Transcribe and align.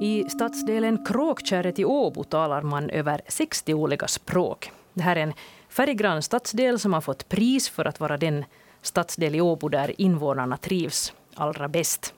I 0.00 0.24
stadsdelen 0.28 1.04
Kråkkärret 1.04 1.78
i 1.78 1.84
Åbo 1.84 2.24
talar 2.24 2.62
man 2.62 2.90
över 2.90 3.20
60 3.28 3.74
olika 3.74 4.08
språk. 4.08 4.70
Det 4.94 5.02
här 5.02 5.16
är 5.16 5.20
en 5.20 5.32
färggrann 5.68 6.22
stadsdel 6.22 6.78
som 6.78 6.92
har 6.92 7.00
fått 7.00 7.28
pris 7.28 7.68
för 7.68 7.84
att 7.84 8.00
vara 8.00 8.16
den 8.16 8.44
stadsdel 8.82 9.34
i 9.34 9.40
Åbo 9.40 9.68
där 9.68 10.00
invånarna 10.00 10.56
trivs 10.56 11.12
allra 11.34 11.68
bäst. 11.68 12.14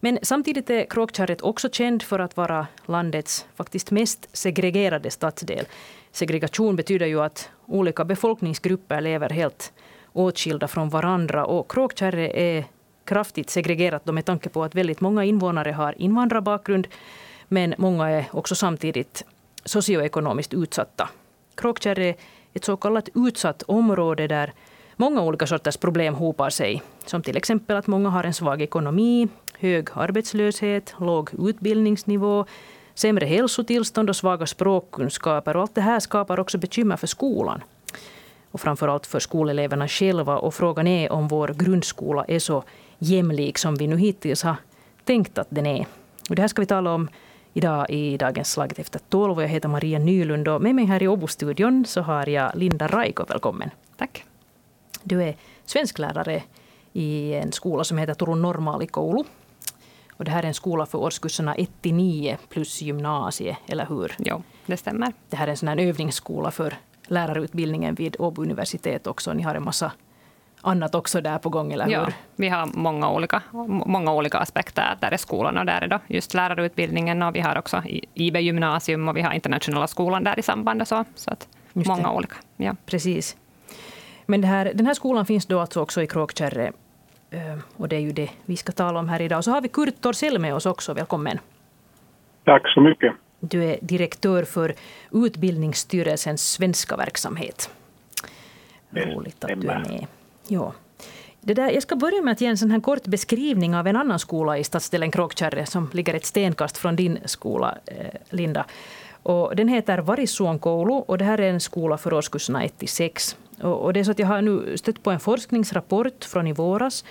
Men 0.00 0.18
samtidigt 0.22 0.70
är 0.70 0.84
Kråkkärret 0.84 1.42
också 1.42 1.68
känd 1.68 2.02
för 2.02 2.18
att 2.18 2.36
vara 2.36 2.66
landets 2.86 3.46
faktiskt 3.54 3.90
mest 3.90 4.28
segregerade 4.36 5.10
stadsdel. 5.10 5.66
Segregation 6.12 6.76
betyder 6.76 7.06
ju 7.06 7.20
att 7.20 7.50
olika 7.66 8.04
befolkningsgrupper 8.04 9.00
lever 9.00 9.30
helt 9.30 9.72
åtskilda 10.12 10.68
från 10.68 10.88
varandra. 10.88 11.44
Och 11.44 11.70
Kråkkärre 11.70 12.40
är 12.40 12.64
kraftigt 13.04 13.50
segregerat 13.50 14.06
med 14.06 14.24
tanke 14.24 14.48
på 14.48 14.64
att 14.64 14.74
väldigt 14.74 15.00
många 15.00 15.24
invånare 15.24 15.72
har 15.72 15.94
invandrarbakgrund. 15.98 16.88
Men 17.48 17.74
många 17.78 18.10
är 18.10 18.24
också 18.32 18.54
samtidigt 18.54 19.24
socioekonomiskt 19.64 20.54
utsatta. 20.54 21.08
Kråkkärr 21.54 21.98
är 21.98 22.14
ett 22.54 22.64
så 22.64 22.76
kallat 22.76 23.08
utsatt 23.14 23.62
område 23.62 24.26
där 24.26 24.52
många 24.96 25.22
olika 25.22 25.46
sorters 25.46 25.76
problem 25.76 26.14
hopar 26.14 26.50
sig. 26.50 26.82
Som 27.06 27.22
till 27.22 27.36
exempel 27.36 27.76
att 27.76 27.86
många 27.86 28.08
har 28.08 28.24
en 28.24 28.34
svag 28.34 28.62
ekonomi, 28.62 29.28
hög 29.58 29.88
arbetslöshet, 29.94 30.94
låg 31.00 31.30
utbildningsnivå, 31.48 32.46
sämre 32.94 33.26
hälsotillstånd 33.26 34.08
och 34.08 34.16
svaga 34.16 34.46
språkkunskaper. 34.46 35.56
Och 35.56 35.62
allt 35.62 35.74
det 35.74 35.80
här 35.80 36.00
skapar 36.00 36.40
också 36.40 36.58
bekymmer 36.58 36.96
för 36.96 37.06
skolan. 37.06 37.62
Och 38.50 38.60
framförallt 38.60 39.06
för 39.06 39.18
skoleleverna 39.18 39.88
själva. 39.88 40.38
Och 40.38 40.54
frågan 40.54 40.86
är 40.86 41.12
om 41.12 41.28
vår 41.28 41.48
grundskola 41.48 42.24
är 42.28 42.38
så 42.38 42.64
jämlik 43.02 43.58
som 43.58 43.74
vi 43.74 43.86
nu 43.86 43.96
hittills 43.96 44.42
har 44.42 44.56
tänkt 45.04 45.38
att 45.38 45.46
den 45.50 45.66
är. 45.66 45.86
Och 46.28 46.36
det 46.36 46.42
här 46.42 46.48
ska 46.48 46.62
vi 46.62 46.66
tala 46.66 46.94
om 46.94 47.08
idag 47.52 47.90
i 47.90 48.16
dagens 48.16 48.52
Slaget 48.52 48.78
efter 48.78 48.98
tolv. 48.98 49.40
Jag 49.40 49.48
heter 49.48 49.68
Maria 49.68 49.98
Nylund 49.98 50.48
och 50.48 50.62
med 50.62 50.74
mig 50.74 50.84
här 50.84 51.02
i 51.02 51.08
Åbo-studion 51.08 51.84
så 51.84 52.00
har 52.00 52.28
jag 52.28 52.56
Linda 52.56 52.86
Raiko. 52.86 53.24
Välkommen. 53.28 53.70
Tack. 53.96 54.24
Du 55.02 55.22
är 55.22 55.36
svensklärare 55.66 56.42
i 56.92 57.34
en 57.34 57.52
skola 57.52 57.84
som 57.84 57.98
heter 57.98 58.14
Turun 58.14 58.42
normaalikoulu. 58.42 59.24
Och 60.12 60.24
det 60.24 60.30
här 60.30 60.42
är 60.42 60.46
en 60.46 60.54
skola 60.54 60.86
för 60.86 60.98
årskurserna 60.98 61.54
1 61.54 61.70
till 61.80 61.94
9 61.94 62.38
plus 62.48 62.82
gymnasie, 62.82 63.56
eller 63.66 63.86
hur? 63.86 64.14
Jo, 64.18 64.42
det 64.66 64.76
stämmer. 64.76 65.12
Det 65.30 65.36
här 65.36 65.46
är 65.46 65.50
en 65.50 65.56
sån 65.56 65.78
övningsskola 65.78 66.50
för 66.50 66.74
lärarutbildningen 67.06 67.94
vid 67.94 68.16
Åbo 68.18 68.42
universitet 68.42 69.06
också. 69.06 69.32
Ni 69.32 69.42
har 69.42 69.54
en 69.54 69.64
massa 69.64 69.92
annat 70.62 70.94
också 70.94 71.20
där 71.20 71.38
på 71.38 71.48
gång, 71.48 71.72
eller 71.72 71.84
hur? 71.84 71.92
Ja, 71.92 72.08
vi 72.36 72.48
har 72.48 72.66
många 72.74 73.10
olika, 73.10 73.42
många 73.86 74.12
olika 74.12 74.38
aspekter. 74.38 74.96
Där 75.00 75.12
är 75.12 75.16
skolan 75.16 75.58
och 75.58 75.66
där 75.66 75.80
är 75.80 75.88
då 75.88 75.98
just 76.06 76.34
lärarutbildningen 76.34 77.22
och 77.22 77.34
vi 77.34 77.40
har 77.40 77.58
också 77.58 77.82
IB 78.14 78.36
gymnasium 78.36 79.08
och 79.08 79.16
vi 79.16 79.22
har 79.22 79.32
internationella 79.32 79.86
skolan 79.86 80.24
där 80.24 80.38
i 80.38 80.42
samband. 80.42 80.88
Så, 80.88 81.04
så 81.14 81.30
att 81.30 81.48
många 81.72 82.12
olika. 82.12 82.36
Ja. 82.56 82.76
Precis. 82.86 83.36
Men 84.26 84.44
här, 84.44 84.72
den 84.74 84.86
här 84.86 84.94
skolan 84.94 85.26
finns 85.26 85.46
då 85.46 85.60
alltså 85.60 85.80
också 85.80 86.02
i 86.02 86.06
Kråkkärre 86.06 86.72
Eh, 87.32 87.58
och 87.76 87.88
det 87.88 87.96
är 87.96 88.00
ju 88.00 88.12
det 88.12 88.30
vi 88.44 88.56
ska 88.56 88.72
tala 88.72 88.98
om 88.98 89.08
här 89.08 89.22
idag. 89.22 89.38
Och 89.38 89.44
så 89.44 89.50
har 89.50 89.60
vi 89.60 89.68
Kurt 89.68 90.00
Torssell 90.00 90.38
med 90.38 90.54
oss 90.54 90.66
också. 90.66 90.94
Välkommen. 90.94 91.38
Tack 92.44 92.68
så 92.74 92.80
mycket. 92.80 93.14
Du 93.40 93.64
är 93.64 93.78
direktör 93.82 94.44
för 94.44 94.74
Utbildningsstyrelsens 95.12 96.52
svenska 96.52 96.96
verksamhet. 96.96 97.70
Roligt 98.90 99.44
att 99.44 99.60
du 99.60 99.68
är 99.68 99.78
med. 99.78 100.06
Ja. 100.52 100.72
Det 101.40 101.54
där, 101.54 101.70
jag 101.70 101.82
ska 101.82 101.96
börja 101.96 102.22
med 102.22 102.32
att 102.32 102.40
ge 102.40 102.46
en 102.46 102.58
sån 102.58 102.70
här 102.70 102.80
kort 102.80 103.06
beskrivning 103.06 103.76
av 103.76 103.86
en 103.86 103.96
annan 103.96 104.18
skola 104.18 104.58
i 104.58 104.64
stadsdelen 104.64 105.10
Kråkkärre 105.10 105.66
som 105.66 105.90
ligger 105.92 106.14
ett 106.14 106.24
stenkast 106.24 106.78
från 106.78 106.96
din 106.96 107.18
skola, 107.24 107.78
eh, 107.86 108.06
Linda. 108.30 108.64
Och 109.22 109.56
den 109.56 109.68
heter 109.68 109.98
Varissuonkoulu 109.98 110.92
och 110.92 111.18
det 111.18 111.24
här 111.24 111.40
är 111.40 111.50
en 111.50 111.60
skola 111.60 111.98
för 111.98 112.12
årskurserna 112.12 112.64
1 112.64 112.78
till 112.78 112.88
6. 112.88 113.36
Och 113.60 113.92
det 113.92 114.00
är 114.00 114.04
så 114.04 114.10
att 114.10 114.18
jag 114.18 114.26
har 114.26 114.42
nu 114.42 114.76
stött 114.76 115.02
på 115.02 115.10
en 115.10 115.20
forskningsrapport 115.20 116.24
från 116.24 116.46
i 116.46 116.52
våras. 116.52 117.04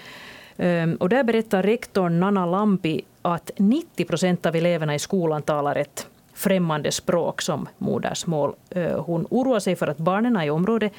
Ehm, 0.58 0.96
och 0.96 1.10
där 1.10 1.24
berättar 1.24 1.64
rektorn 1.64 2.20
Nana 2.20 2.46
Lampi 2.46 3.02
att 3.22 3.52
90 3.58 4.06
procent 4.06 4.46
av 4.46 4.56
eleverna 4.56 4.96
i 4.96 5.00
skolan 5.00 5.42
talar 5.42 5.76
ett 5.76 6.08
främmande 6.34 6.92
språk 6.92 7.42
som 7.42 7.68
modersmål. 7.78 8.54
Ehm, 8.70 9.00
hon 9.00 9.28
oroar 9.30 9.60
sig 9.60 9.76
för 9.76 9.88
att 9.88 9.98
barnen 9.98 10.42
i 10.42 10.50
området 10.50 10.94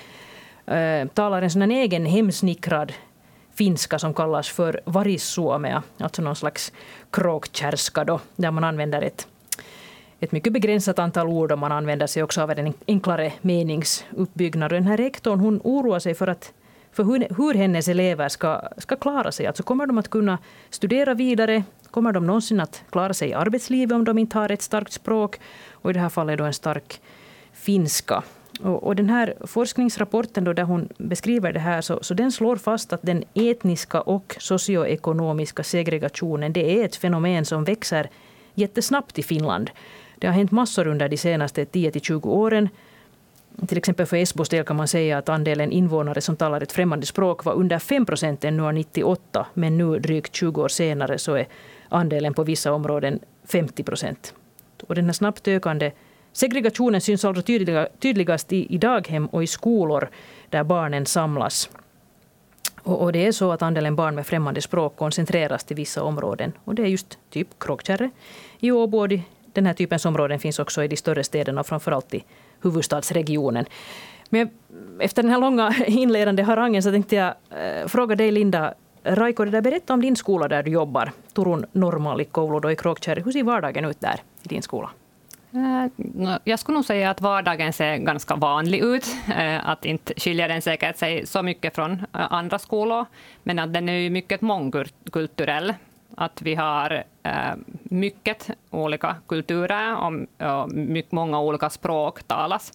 Eh, 0.67 1.09
talar 1.09 1.43
en 1.43 1.51
sån 1.51 1.71
egen 1.71 2.07
hemsnickrad 2.07 2.93
finska 3.55 3.99
som 3.99 4.15
kallas 4.15 4.49
för 4.49 4.81
varissuomea, 4.85 5.83
alltså 5.99 6.23
någon 6.23 6.37
slags 6.37 6.73
kråkkärska 7.11 8.05
då, 8.05 8.21
där 8.37 8.51
man 8.51 8.65
använder 8.65 9.03
ett 9.03 9.27
ett 10.23 10.33
mycket 10.33 10.53
begränsat 10.53 10.99
antal 10.99 11.29
ord 11.29 11.53
och 11.53 11.59
man 11.59 11.73
använder 11.73 12.07
sig 12.07 12.23
också 12.23 12.43
av 12.43 12.51
en 12.51 12.75
enklare 12.87 13.33
meningsuppbyggnad. 13.41 14.71
den 14.71 14.87
här 14.87 14.97
rektorn 14.97 15.41
hon 15.41 15.61
oroar 15.65 15.99
sig 15.99 16.15
för, 16.15 16.27
att, 16.27 16.53
för 16.93 17.05
hur, 17.05 17.27
hur 17.37 17.55
hennes 17.55 17.89
elever 17.89 18.29
ska, 18.29 18.63
ska 18.79 18.97
klara 18.97 19.33
sig. 19.33 19.47
Alltså 19.47 19.63
kommer 19.63 19.87
de 19.87 19.99
att 19.99 20.09
kunna 20.09 20.39
studera 20.71 21.15
vidare? 21.15 21.65
Kommer 21.91 22.13
de 22.13 22.27
någonsin 22.27 22.61
att 22.61 22.83
klara 22.91 23.15
sig 23.15 23.29
i 23.29 23.35
arbetslivet 23.35 23.95
om 23.95 24.05
de 24.05 24.19
inte 24.19 24.39
har 24.39 24.53
ett 24.53 24.63
starkt 24.63 24.93
språk? 24.93 25.41
Och 25.71 25.91
i 25.91 25.93
det 25.93 26.01
här 26.01 26.09
fallet 26.09 26.39
då 26.39 26.45
en 26.45 26.55
stark 26.55 27.01
finska. 27.53 28.23
Och, 28.61 28.83
och 28.83 28.97
den 28.97 29.11
här 29.11 29.35
forskningsrapporten 29.41 30.45
då 30.45 30.53
där 30.53 30.63
hon 30.63 30.89
beskriver 30.99 31.53
det 31.53 31.61
här 31.61 31.81
så, 31.81 31.99
så 32.03 32.15
den 32.15 32.33
slår 32.33 32.57
fast 32.57 32.93
att 32.93 33.03
den 33.03 33.25
etniska 33.35 34.01
och 34.01 34.37
socioekonomiska 34.39 35.63
segregationen 35.63 36.53
det 36.53 36.81
är 36.81 36.85
ett 36.85 36.97
fenomen 36.97 37.45
som 37.45 37.65
växer 37.65 38.11
jättesnabbt 38.55 39.19
i 39.19 39.23
Finland. 39.23 39.71
Det 40.19 40.27
har 40.27 40.35
hänt 40.35 40.51
massor 40.51 40.87
under 40.87 41.09
de 41.09 41.17
senaste 41.17 41.65
10-20 41.65 42.27
åren. 42.27 42.69
Till 43.69 43.79
exempel 43.79 44.07
för 44.07 44.17
Esbos 44.17 44.49
del 44.49 44.65
kan 44.65 44.77
man 44.77 44.89
säga 44.89 45.19
att 45.19 45.29
andelen 45.29 45.73
invånare 45.73 46.21
som 46.21 46.37
talar 46.37 46.61
ett 46.61 46.73
främmande 46.73 47.07
språk 47.07 47.45
var 47.45 47.53
under 47.53 47.79
5 47.79 48.07
procent 48.07 48.45
ännu 48.45 48.63
1998. 48.63 49.47
Men 49.55 49.79
nu 49.79 49.99
drygt 49.99 50.35
20 50.35 50.63
år 50.63 50.69
senare 50.69 51.19
så 51.19 51.35
är 51.35 51.47
andelen 51.89 52.35
på 52.35 52.45
vissa 52.45 52.73
områden 52.73 53.21
50 53.45 53.83
procent. 53.83 54.35
Och 54.89 54.95
den 54.95 55.05
här 55.05 55.13
snabbt 55.13 55.49
ökande 55.49 55.93
segregationen 56.33 57.01
syns 57.01 57.25
allra 57.25 57.43
tydligast 57.99 58.53
i, 58.53 58.75
i 58.75 58.79
daghem 58.79 59.27
och 59.27 59.43
i 59.43 59.47
skolor 59.47 60.09
där 60.51 60.65
barnen 60.65 61.07
samlas. 61.07 61.71
Och, 62.83 63.03
och, 63.03 63.13
det 63.13 63.27
är 63.27 63.33
så 63.33 63.53
att 63.53 63.63
andelen 63.63 63.97
barn 63.97 64.15
med 64.15 64.27
främmande 64.27 64.61
språk 64.61 64.97
koncentreras 64.97 65.65
till 65.65 65.77
vissa 65.77 66.03
områden. 66.03 66.53
Och 66.65 66.75
det 66.75 66.83
är 66.83 66.87
just 66.87 67.19
typ 67.31 67.49
Kråkkärre 67.59 68.11
i 68.61 68.71
Åbo 68.71 69.07
den 69.53 69.67
här 69.67 69.75
typens 69.75 70.05
områden 70.05 70.39
finns 70.39 70.59
också 70.59 70.85
i 70.85 70.89
de 70.89 70.97
större 70.97 71.25
städerna 71.25 71.61
och 71.61 71.67
framförallt 71.67 72.15
i 72.15 72.25
huvudstadsregionen. 72.63 73.65
Men 74.29 74.51
efter 75.01 75.23
den 75.23 75.33
här 75.33 75.41
långa 75.41 75.75
inledande 75.87 76.43
harangen 76.43 76.83
så 76.83 76.91
tänkte 76.91 77.17
jag 77.17 77.35
eh, 77.51 77.87
fråga 77.87 78.17
dig 78.17 78.31
Linda 78.31 78.75
Raiko, 79.05 79.45
berätta 79.45 79.95
om 79.95 80.01
din 80.01 80.17
skola 80.17 80.49
där 80.49 80.63
du 80.63 80.71
jobbar, 80.71 81.13
Turun 81.33 81.67
normaalikoulu 81.73 82.71
i 82.71 82.77
Kråkkärre. 82.77 83.21
Hur 83.21 83.33
ser 83.33 83.43
vardagen 83.43 83.85
ut 83.85 84.01
där 84.01 84.21
i 84.43 84.49
din 84.49 84.63
skola? 84.63 84.91
Eh, 85.55 85.87
jag 86.45 86.59
skulle 86.59 86.75
nog 86.75 86.85
säga 86.85 87.11
att 87.11 87.21
vardagen 87.21 87.73
ser 87.73 87.97
ganska 87.97 88.37
vanlig 88.37 88.79
ut. 88.79 89.07
Eh, 89.37 89.69
att 89.69 89.85
inte 89.85 90.15
skiljer 90.17 90.49
den 90.49 90.63
säkert 90.63 90.97
sig 90.97 91.27
så 91.27 91.43
mycket 91.43 91.75
från 91.75 91.93
eh, 91.93 92.33
andra 92.33 92.59
skolor, 92.59 93.07
men 93.43 93.59
att 93.59 93.73
den 93.73 93.89
är 93.89 94.11
mycket 94.11 94.41
mångkulturell 94.41 95.75
att 96.17 96.43
vi 96.43 96.55
har 96.55 97.05
mycket 97.83 98.51
olika 98.71 99.17
kulturer 99.29 99.97
och, 99.97 100.13
mycket, 100.73 101.13
många 101.13 101.41
olika 101.41 101.71
språk 101.71 102.23
talas. 102.23 102.73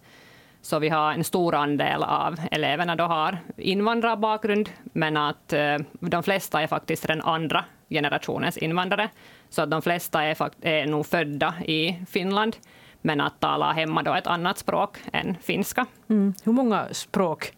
Så 0.61 0.79
vi 0.79 0.89
har 0.89 1.13
en 1.13 1.23
stor 1.23 1.55
andel 1.55 2.03
av 2.03 2.39
eleverna 2.51 2.95
då 2.95 3.03
har 3.03 3.37
invandrarbakgrund, 3.57 4.69
men 4.83 5.17
att 5.17 5.53
de 5.99 6.23
flesta 6.23 6.61
är 6.61 6.67
faktiskt 6.67 7.07
den 7.07 7.21
andra 7.21 7.65
generationens 7.89 8.57
invandrare. 8.57 9.09
Så 9.49 9.61
att 9.61 9.71
de 9.71 9.81
flesta 9.81 10.23
är, 10.23 10.35
fakt 10.35 10.57
är 10.61 10.85
nog 10.85 11.05
födda 11.05 11.55
i 11.65 11.99
Finland, 12.09 12.55
men 13.01 13.21
att 13.21 13.39
tala 13.39 13.71
hemma 13.71 14.03
då 14.03 14.13
ett 14.13 14.27
annat 14.27 14.57
språk 14.57 14.97
än 15.13 15.37
finska. 15.41 15.85
Mm. 16.09 16.33
Hur 16.43 16.51
många 16.51 16.87
språk 16.91 17.53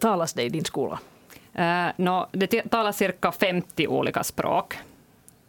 talas 0.00 0.32
det 0.32 0.42
i 0.42 0.48
din 0.48 0.64
skola? 0.64 0.98
Uh, 1.58 1.88
no, 1.96 2.26
det 2.32 2.70
talas 2.70 2.96
cirka 2.96 3.32
50 3.32 3.86
olika 3.86 4.24
språk, 4.24 4.78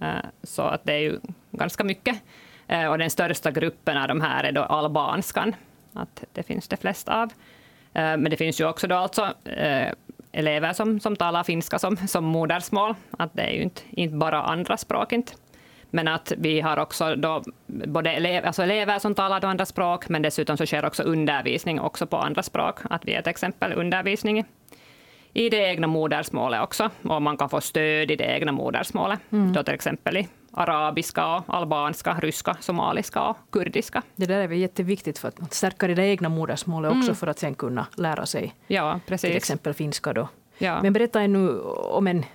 uh, 0.01 0.07
så 0.43 0.61
att 0.61 0.83
det 0.83 0.93
är 0.93 0.99
ju 0.99 1.19
ganska 1.51 1.83
mycket. 1.83 2.21
Uh, 2.71 2.87
och 2.87 2.97
den 2.97 3.09
största 3.09 3.51
gruppen 3.51 3.97
av 3.97 4.07
de 4.07 4.21
här 4.21 4.43
är 4.43 4.51
då 4.51 4.61
albanskan, 4.61 5.55
att 5.93 6.23
det 6.31 6.43
finns 6.43 6.67
det 6.67 6.77
flest 6.77 7.09
av. 7.09 7.33
Men 7.95 8.23
det 8.23 8.37
finns 8.37 8.61
ju 8.61 8.67
också 8.67 8.87
då 8.87 8.95
alltså 8.95 9.33
elever 10.33 10.73
som, 10.73 10.99
som 10.99 11.15
talar 11.15 11.43
finska 11.43 11.79
som, 11.79 11.97
som 11.97 12.25
modersmål, 12.25 12.95
att 13.17 13.33
det 13.33 13.41
är 13.41 13.51
ju 13.51 13.61
inte, 13.61 13.81
inte 13.89 14.15
bara 14.15 14.43
andra 14.43 14.77
språk. 14.77 15.11
Inte. 15.11 15.33
Men 15.89 16.07
att 16.07 16.33
vi 16.37 16.61
har 16.61 16.77
också 16.77 17.15
då 17.15 17.43
både 17.67 18.11
elever, 18.11 18.47
alltså 18.47 18.63
elever 18.63 18.99
som 18.99 19.15
talar 19.15 19.45
andra 19.45 19.65
språk, 19.65 20.09
men 20.09 20.21
dessutom 20.21 20.57
så 20.57 20.65
sker 20.65 20.85
också 20.85 21.03
undervisning 21.03 21.79
också 21.79 22.07
på 22.07 22.17
andra 22.17 22.43
språk. 22.43 22.79
Att 22.89 23.05
vi 23.05 23.13
är 23.13 23.21
till 23.21 23.29
exempel 23.29 23.73
undervisning 23.73 24.45
i 25.33 25.49
det 25.49 25.57
egna 25.57 25.87
modersmålet 25.87 26.61
också. 26.61 26.89
Och 27.03 27.21
man 27.21 27.37
kan 27.37 27.49
få 27.49 27.61
stöd 27.61 28.11
i 28.11 28.15
det 28.15 28.23
egna 28.23 28.51
modersmålet. 28.51 29.19
Mm. 29.31 29.53
Då 29.53 29.63
till 29.63 29.73
exempel 29.73 30.17
i 30.17 30.27
arabiska, 30.53 31.43
albanska, 31.47 32.19
ryska, 32.19 32.57
somaliska 32.59 33.21
och 33.21 33.37
kurdiska. 33.49 34.01
Det 34.15 34.25
där 34.25 34.39
är 34.39 34.47
väl 34.47 34.57
jätteviktigt 34.57 35.19
för 35.19 35.27
att 35.27 35.53
stärka 35.53 35.87
det 35.87 36.07
egna 36.07 36.29
modersmålet 36.29 36.91
också 36.91 37.03
mm. 37.03 37.15
för 37.15 37.27
att 37.27 37.39
sen 37.39 37.55
kunna 37.55 37.87
lära 37.95 38.25
sig 38.25 38.55
ja, 38.67 38.99
precis. 39.07 39.29
till 39.29 39.37
exempel 39.37 39.73
finska. 39.73 40.13
Då. 40.13 40.27
Ja. 40.57 40.81
Men 40.81 40.93
berätta 40.93 41.21
ännu 41.21 41.59
om 41.59 42.07
en 42.07 42.25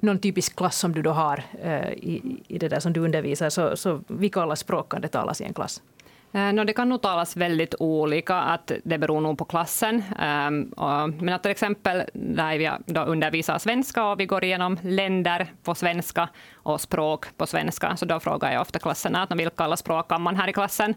någon 0.00 0.18
typisk 0.18 0.56
klass 0.56 0.78
som 0.78 0.92
du 0.92 1.02
då 1.02 1.10
har 1.10 1.42
eh, 1.62 1.92
i, 1.92 2.42
i 2.48 2.58
det 2.58 2.68
där 2.68 2.80
som 2.80 2.92
du 2.92 3.00
undervisar. 3.00 3.50
Så, 3.50 3.76
så 3.76 4.00
vilka 4.06 4.42
alla 4.42 4.56
språk 4.56 4.88
kan 4.88 5.00
det 5.00 5.08
talas 5.08 5.40
i 5.40 5.44
en 5.44 5.54
klass? 5.54 5.82
Eh, 6.36 6.52
no, 6.52 6.64
det 6.64 6.72
kan 6.72 6.88
nog 6.88 7.02
talas 7.02 7.36
väldigt 7.36 7.74
olika, 7.78 8.36
att 8.36 8.72
det 8.84 8.98
beror 8.98 9.20
nog 9.20 9.38
på 9.38 9.44
klassen. 9.44 10.02
Ehm, 10.18 10.72
men 11.18 11.28
att 11.28 11.42
till 11.42 11.50
exempel 11.50 12.02
när 12.12 12.58
vi 12.58 12.70
då 12.86 13.00
undervisar 13.00 13.58
svenska 13.58 14.04
och 14.04 14.20
vi 14.20 14.26
går 14.26 14.44
igenom 14.44 14.78
länder 14.82 15.46
på 15.62 15.74
svenska 15.74 16.28
och 16.54 16.80
språk 16.80 17.26
på 17.36 17.46
svenska, 17.46 17.96
så 17.96 18.04
då 18.04 18.20
frågar 18.20 18.52
jag 18.52 18.60
ofta 18.60 18.78
klasserna 18.78 19.22
att 19.22 19.34
vilka 19.34 19.64
alla 19.64 19.76
språk 19.76 20.08
kan 20.08 20.22
man 20.22 20.36
här 20.36 20.48
i 20.48 20.52
klassen. 20.52 20.94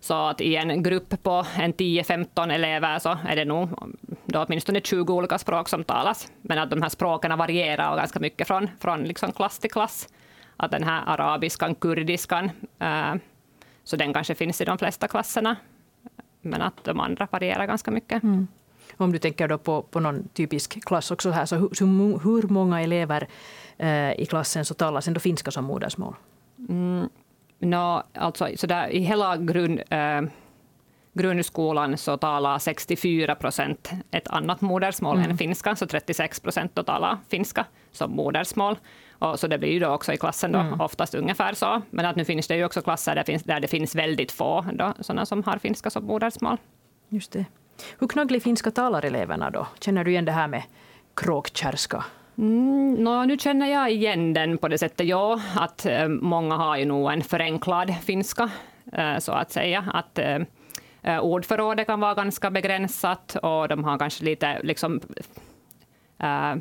Så 0.00 0.14
att 0.14 0.40
i 0.40 0.56
en 0.56 0.82
grupp 0.82 1.22
på 1.22 1.46
en 1.56 1.74
10-15 1.74 2.52
elever 2.52 2.98
så 2.98 3.18
är 3.28 3.36
det 3.36 3.44
nog 3.44 3.68
då 4.24 4.42
åtminstone 4.42 4.80
20 4.80 5.14
olika 5.14 5.38
språk 5.38 5.68
som 5.68 5.84
talas. 5.84 6.32
Men 6.42 6.58
att 6.58 6.70
de 6.70 6.82
här 6.82 6.88
språken 6.88 7.38
varierar 7.38 7.96
ganska 7.96 8.20
mycket 8.20 8.46
från, 8.46 8.70
från 8.80 9.04
liksom 9.04 9.32
klass 9.32 9.58
till 9.58 9.70
klass. 9.70 10.08
Att 10.56 10.70
den 10.70 10.84
här 10.84 11.02
arabiskan, 11.06 11.74
kurdiskan, 11.74 12.50
äh, 12.78 13.14
så 13.84 13.96
den 13.96 14.12
kanske 14.12 14.34
finns 14.34 14.60
i 14.60 14.64
de 14.64 14.78
flesta 14.78 15.08
klasserna. 15.08 15.56
Men 16.40 16.62
att 16.62 16.84
de 16.84 17.00
andra 17.00 17.28
varierar 17.30 17.66
ganska 17.66 17.90
mycket. 17.90 18.22
Mm. 18.22 18.46
Om 18.96 19.12
du 19.12 19.18
tänker 19.18 19.48
då 19.48 19.58
på, 19.58 19.82
på 19.82 20.00
någon 20.00 20.28
typisk 20.28 20.84
klass 20.84 21.10
också 21.10 21.30
här, 21.30 21.46
så 21.46 21.56
hur, 21.56 22.18
hur 22.22 22.48
många 22.48 22.82
elever 22.82 23.28
eh, 23.78 24.12
i 24.12 24.26
klassen 24.26 24.64
så 24.64 24.74
talas 24.74 25.08
ändå 25.08 25.20
finska 25.20 25.50
som 25.50 25.64
modersmål? 25.64 26.14
Mm. 26.68 27.08
No, 27.58 28.02
alltså, 28.14 28.48
så 28.56 28.66
där, 28.66 28.88
I 28.88 28.98
hela 28.98 29.36
grund, 29.36 29.80
eh, 29.90 30.22
grundskolan 31.12 31.96
så 31.96 32.16
talar 32.16 32.58
64 32.58 33.34
procent 33.34 33.90
ett 34.10 34.28
annat 34.28 34.60
modersmål 34.60 35.16
mm. 35.16 35.30
än 35.30 35.38
finska, 35.38 35.76
så 35.76 35.86
36 35.86 36.40
procent 36.40 36.86
talar 36.86 37.18
finska 37.28 37.66
som 37.92 38.16
modersmål. 38.16 38.76
Och 39.18 39.40
så 39.40 39.46
det 39.46 39.58
blir 39.58 39.70
ju 39.70 39.78
då 39.78 39.88
också 39.88 40.12
i 40.12 40.16
klassen 40.16 40.52
då 40.52 40.58
mm. 40.58 40.80
oftast 40.80 41.14
ungefär 41.14 41.54
så. 41.54 41.82
Men 41.90 42.06
att 42.06 42.16
nu 42.16 42.24
finns 42.24 42.46
det 42.46 42.56
ju 42.56 42.64
också 42.64 42.82
klasser 42.82 43.14
där, 43.14 43.22
finns, 43.22 43.42
där 43.42 43.60
det 43.60 43.68
finns 43.68 43.94
väldigt 43.94 44.32
få 44.32 44.64
då, 44.72 44.94
sådana 45.00 45.26
som 45.26 45.42
har 45.42 45.58
finska 45.58 45.90
som 45.90 46.04
modersmål. 46.04 46.56
Just 47.08 47.32
det. 47.32 47.44
Hur 47.98 48.08
knagglig 48.08 48.42
finska 48.42 48.70
talar 48.70 49.04
eleverna 49.04 49.50
då? 49.50 49.66
Känner 49.80 50.04
du 50.04 50.10
igen 50.10 50.24
det 50.24 50.32
här 50.32 50.48
med 50.48 50.62
kråkkärska? 51.14 52.04
Mm, 52.38 52.94
no, 52.94 53.24
nu 53.24 53.38
känner 53.38 53.66
jag 53.66 53.90
igen 53.90 54.32
den 54.32 54.58
på 54.58 54.68
det 54.68 54.78
sättet, 54.78 55.06
ja, 55.06 55.40
att 55.56 55.86
eh, 55.86 56.08
många 56.08 56.56
har 56.56 56.76
ju 56.76 56.84
nog 56.84 57.12
en 57.12 57.22
förenklad 57.22 57.94
finska, 58.02 58.50
eh, 58.92 59.18
så 59.18 59.32
att 59.32 59.52
säga. 59.52 59.84
Att 59.92 60.18
eh, 60.18 60.38
eh, 61.02 61.18
ordförrådet 61.20 61.86
kan 61.86 62.00
vara 62.00 62.14
ganska 62.14 62.50
begränsat 62.50 63.36
och 63.42 63.68
de 63.68 63.84
har 63.84 63.98
kanske 63.98 64.24
lite 64.24 64.60
liksom, 64.62 65.00
eh, 66.18 66.54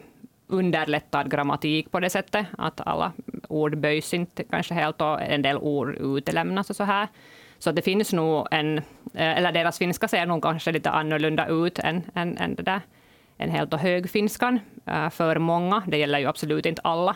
underlättad 0.48 1.32
grammatik 1.32 1.92
på 1.92 2.00
det 2.00 2.10
sättet, 2.10 2.46
att 2.58 2.82
alla 2.88 3.12
ord 3.50 3.78
böjs 3.78 4.14
inte 4.14 4.44
kanske 4.44 4.74
helt 4.74 5.02
och 5.02 5.22
en 5.22 5.42
del 5.42 5.58
ord 5.58 5.96
utelämnas 6.00 6.70
och 6.70 6.76
så 6.76 6.84
här. 6.84 7.08
Så 7.60 7.72
det 7.72 7.82
finns 7.82 8.14
nog 8.14 8.48
en, 8.52 8.78
eh, 8.78 9.38
eller 9.38 9.52
deras 9.52 9.78
finska 9.78 10.08
ser 10.08 10.26
nog 10.26 10.44
kanske 10.44 10.72
lite 10.72 10.90
annorlunda 10.90 11.48
ut 11.48 11.80
än, 11.80 12.02
än, 12.16 12.38
än 12.38 12.56
det 12.56 12.64
där 12.64 12.82
en 13.38 13.50
helt 13.50 13.74
och 13.74 13.80
högfinskan 13.80 14.60
eh, 14.86 15.10
för 15.10 15.40
många. 15.40 15.84
Det 15.88 15.98
gäller 15.98 16.20
ju 16.20 16.28
absolut 16.28 16.66
inte 16.66 16.82
alla. 16.82 17.16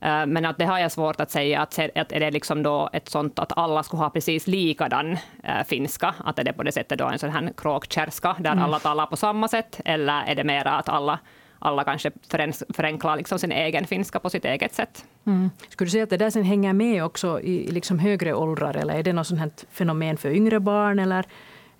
Eh, 0.00 0.26
men 0.26 0.44
att 0.44 0.58
det 0.58 0.64
har 0.64 0.78
jag 0.78 0.92
svårt 0.92 1.20
att 1.20 1.30
säga, 1.30 1.60
att, 1.60 1.78
att 1.94 2.12
är 2.12 2.20
det 2.20 2.30
liksom 2.30 2.62
då 2.62 2.90
ett 2.92 3.08
sånt 3.08 3.38
att 3.38 3.58
alla 3.58 3.82
skulle 3.82 4.02
ha 4.02 4.10
precis 4.10 4.46
likadan 4.46 5.18
äh, 5.42 5.64
finska, 5.66 6.14
att 6.24 6.38
är 6.38 6.44
det 6.44 6.52
på 6.52 6.62
det 6.62 6.72
sättet 6.72 6.98
då 6.98 7.06
en 7.06 7.18
sån 7.18 7.30
här 7.30 7.52
kråkkärska, 7.56 8.36
där 8.38 8.52
mm. 8.52 8.64
alla 8.64 8.78
talar 8.78 9.06
på 9.06 9.16
samma 9.16 9.48
sätt, 9.48 9.80
eller 9.84 10.22
är 10.22 10.34
det 10.34 10.44
mera 10.44 10.70
att 10.70 10.88
alla 10.88 11.18
alla 11.60 11.84
kanske 11.84 12.10
förenklar 12.74 13.16
liksom 13.16 13.38
sin 13.38 13.52
egen 13.52 13.86
finska 13.86 14.18
på 14.18 14.30
sitt 14.30 14.44
eget 14.44 14.74
sätt. 14.74 15.04
Mm. 15.26 15.50
Skulle 15.68 15.86
du 15.86 15.90
säga 15.90 16.04
att 16.04 16.10
det 16.10 16.16
där 16.16 16.30
sen 16.30 16.44
hänger 16.44 16.72
med 16.72 17.04
också 17.04 17.40
i 17.40 17.70
liksom 17.70 17.98
högre 17.98 18.34
åldrar, 18.34 18.74
eller 18.74 18.94
är 18.94 19.02
det 19.02 19.12
något 19.12 19.26
sånt 19.26 19.40
här 19.40 19.50
fenomen 19.70 20.16
för 20.16 20.30
yngre 20.30 20.60
barn? 20.60 20.98
Eller 20.98 21.24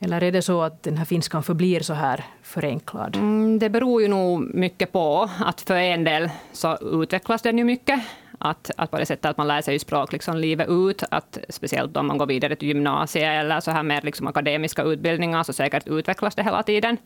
eller 0.02 0.22
är 0.22 0.32
det 0.32 0.42
så 0.42 0.62
att 0.62 0.82
den 0.82 0.96
här 0.96 1.04
finskan 1.04 1.42
förblir 1.42 1.80
så 1.80 1.94
här 1.94 2.24
förenklad? 2.42 3.16
Mm, 3.16 3.58
det 3.58 3.70
beror 3.70 4.02
ju 4.02 4.08
nog 4.08 4.54
mycket 4.54 4.92
på. 4.92 5.30
att 5.38 5.60
För 5.60 5.74
en 5.74 6.04
del 6.04 6.30
så 6.52 6.78
utvecklas 7.02 7.42
den 7.42 7.58
ju 7.58 7.64
mycket. 7.64 8.00
Att, 8.38 8.70
att 8.76 8.90
på 8.90 8.98
det 8.98 9.06
sättet 9.06 9.24
att 9.24 9.36
man 9.36 9.48
lär 9.48 9.62
sig 9.62 9.78
språk 9.78 10.12
liksom 10.12 10.36
livet 10.36 10.68
ut. 10.68 11.02
Att 11.10 11.38
speciellt 11.48 11.96
om 11.96 12.06
man 12.06 12.18
går 12.18 12.26
vidare 12.26 12.56
till 12.56 12.68
gymnasiet 12.68 13.24
eller 13.24 13.60
så 13.60 13.70
här 13.70 13.82
mer 13.82 14.02
liksom 14.02 14.26
akademiska 14.26 14.82
utbildningar, 14.82 15.42
så 15.42 15.52
säkert 15.52 15.88
utvecklas 15.88 16.34
det 16.34 16.42
hela 16.42 16.62
tiden. 16.62 16.96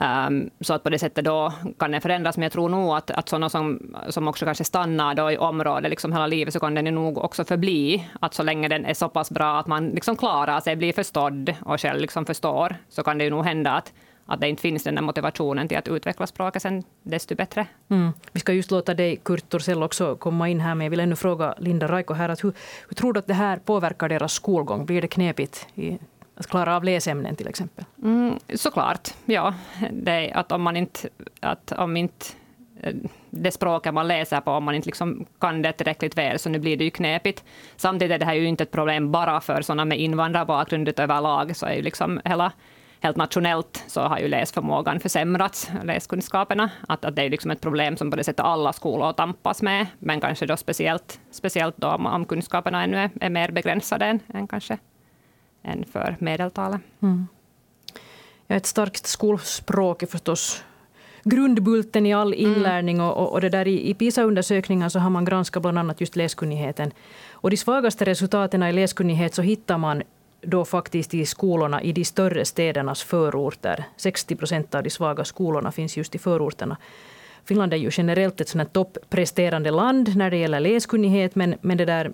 Um, 0.00 0.50
så 0.60 0.74
att 0.74 0.82
på 0.82 0.90
det 0.90 0.98
sättet 0.98 1.24
då 1.24 1.52
kan 1.78 1.90
den 1.90 2.00
förändras, 2.00 2.36
men 2.36 2.42
jag 2.42 2.52
tror 2.52 2.68
nog 2.68 2.96
att, 2.96 3.10
att 3.10 3.28
sådana 3.28 3.48
som, 3.48 3.96
som 4.08 4.28
också 4.28 4.44
kanske 4.44 4.64
stannar 4.64 5.14
då 5.14 5.30
i 5.30 5.38
området 5.38 5.90
liksom 5.90 6.12
hela 6.12 6.26
livet, 6.26 6.54
så 6.54 6.60
kan 6.60 6.74
den 6.74 6.94
nog 6.94 7.18
också 7.18 7.44
förbli, 7.44 8.08
att 8.20 8.34
så 8.34 8.42
länge 8.42 8.68
den 8.68 8.84
är 8.84 8.94
så 8.94 9.08
pass 9.08 9.30
bra 9.30 9.58
att 9.58 9.66
man 9.66 9.88
liksom 9.88 10.16
klarar 10.16 10.60
sig, 10.60 10.76
blir 10.76 10.92
förstådd 10.92 11.54
och 11.64 11.80
själv 11.80 12.00
liksom 12.00 12.26
förstår, 12.26 12.76
så 12.88 13.02
kan 13.02 13.18
det 13.18 13.24
ju 13.24 13.30
nog 13.30 13.44
hända 13.44 13.72
att, 13.72 13.92
att 14.26 14.40
det 14.40 14.48
inte 14.48 14.62
finns 14.62 14.84
den 14.84 14.94
där 14.94 15.02
motivationen 15.02 15.68
till 15.68 15.78
att 15.78 15.88
utveckla 15.88 16.26
språket 16.26 16.62
sen 16.62 16.82
desto 17.02 17.34
bättre. 17.34 17.66
Mm. 17.88 18.12
Vi 18.32 18.40
ska 18.40 18.52
just 18.52 18.70
låta 18.70 18.94
dig, 18.94 19.16
Kurt 19.16 19.48
Torssell, 19.48 19.82
också 19.82 20.16
komma 20.16 20.48
in 20.48 20.60
här, 20.60 20.74
men 20.74 20.84
jag 20.84 20.90
vill 20.90 21.00
ännu 21.00 21.16
fråga 21.16 21.54
Linda 21.58 21.88
Raiko 21.88 22.14
här, 22.14 22.28
att 22.28 22.44
hur, 22.44 22.52
hur 22.88 22.94
tror 22.94 23.12
du 23.12 23.18
att 23.18 23.26
det 23.26 23.34
här 23.34 23.56
påverkar 23.56 24.08
deras 24.08 24.32
skolgång? 24.32 24.86
Blir 24.86 25.02
det 25.02 25.08
knepigt 25.08 25.66
i 25.74 25.98
att 26.34 26.46
klara 26.46 26.76
av 26.76 26.84
läsämnen 26.84 27.36
till 27.36 27.48
exempel? 27.48 27.84
Mm, 28.02 28.38
såklart, 28.54 29.08
ja. 29.24 29.54
Det 29.90 30.32
att 30.32 30.52
om 30.52 30.62
man 30.62 30.76
inte, 30.76 31.08
att 31.40 31.72
om 31.72 31.96
inte 31.96 32.26
eh, 32.80 32.94
det 33.30 33.50
språket 33.50 33.94
man 33.94 34.08
läser 34.08 34.40
på, 34.40 34.50
om 34.50 34.64
man 34.64 34.74
inte 34.74 34.86
liksom 34.86 35.24
kan 35.38 35.62
det 35.62 35.72
tillräckligt 35.72 36.18
väl, 36.18 36.38
så 36.38 36.48
nu 36.48 36.58
blir 36.58 36.76
det 36.76 36.84
ju 36.84 36.90
knepigt. 36.90 37.44
Samtidigt 37.76 38.14
är 38.14 38.18
det 38.18 38.24
här 38.24 38.34
ju 38.34 38.46
inte 38.46 38.62
ett 38.62 38.70
problem 38.70 39.12
bara 39.12 39.40
för 39.40 39.62
sådana 39.62 39.84
med 39.84 40.00
invandrarbakgrund, 40.00 41.00
överlag 41.00 41.56
så 41.56 41.66
är 41.66 41.74
ju 41.74 41.82
liksom 41.82 42.20
hela 42.24 42.52
helt 43.04 43.16
nationellt 43.16 43.84
så 43.86 44.00
har 44.00 44.18
ju 44.18 44.28
läsförmågan 44.28 45.00
försämrats, 45.00 45.70
läskunskaperna. 45.84 46.70
Att, 46.88 47.04
att 47.04 47.16
det 47.16 47.22
är 47.22 47.30
liksom 47.30 47.50
ett 47.50 47.60
problem 47.60 47.96
som 47.96 48.10
på 48.10 48.16
det 48.16 48.24
sättet 48.24 48.44
alla 48.44 48.72
skolor 48.72 49.12
tampas 49.12 49.62
med, 49.62 49.86
men 49.98 50.20
kanske 50.20 50.46
då 50.46 50.56
speciellt, 50.56 51.20
speciellt 51.30 51.76
då 51.76 51.88
om, 51.88 52.06
om 52.06 52.24
kunskaperna 52.24 52.84
ännu 52.84 52.96
är, 52.96 53.10
är 53.20 53.30
mer 53.30 53.50
begränsade 53.50 54.06
än, 54.06 54.20
än 54.34 54.46
kanske 54.46 54.78
än 55.64 55.84
för 55.92 56.16
medeltalet. 56.18 56.80
Mm. 57.00 57.26
Ja, 58.46 58.56
ett 58.56 58.66
starkt 58.66 59.06
skolspråk 59.06 60.02
är 60.02 60.06
förstås 60.06 60.64
grundbulten 61.24 62.06
i 62.06 62.14
all 62.14 62.34
mm. 62.34 62.46
inlärning. 62.46 62.96
Mm. 62.96 63.08
Och, 63.08 63.32
och, 63.32 63.40
det 63.40 63.48
där 63.48 63.68
i, 63.68 63.90
i 63.90 63.94
PISA-undersökningen 63.94 64.90
så 64.90 64.98
har 64.98 65.10
man 65.10 65.24
granskat 65.24 65.62
bland 65.62 65.78
annat 65.78 66.00
just 66.00 66.16
läskunnigheten. 66.16 66.92
Och 67.32 67.50
de 67.50 67.56
svagaste 67.56 68.04
resultaten 68.04 68.62
i 68.62 68.72
läskunnighet 68.72 69.34
så 69.34 69.42
hittar 69.42 69.78
man 69.78 70.02
då 70.40 70.64
faktiskt 70.64 71.14
i 71.14 71.26
skolorna 71.26 71.82
i 71.82 71.92
de 71.92 72.04
större 72.04 72.44
städernas 72.44 73.02
förorter. 73.02 73.84
60 73.96 74.36
procent 74.36 74.74
av 74.74 74.82
de 74.82 74.90
svaga 74.90 75.24
skolorna 75.24 75.72
finns 75.72 75.96
just 75.96 76.14
i 76.14 76.18
förorterna. 76.18 76.76
Finland 77.44 77.72
är 77.72 77.76
ju 77.76 77.90
generellt 77.92 78.40
ett 78.40 78.48
sånt 78.48 78.72
toppresterande 78.72 79.70
land 79.70 80.16
när 80.16 80.30
det 80.30 80.36
gäller 80.36 80.60
läskunnighet, 80.60 81.34
men, 81.34 81.54
men 81.60 81.76
det 81.76 81.84
där 81.84 82.12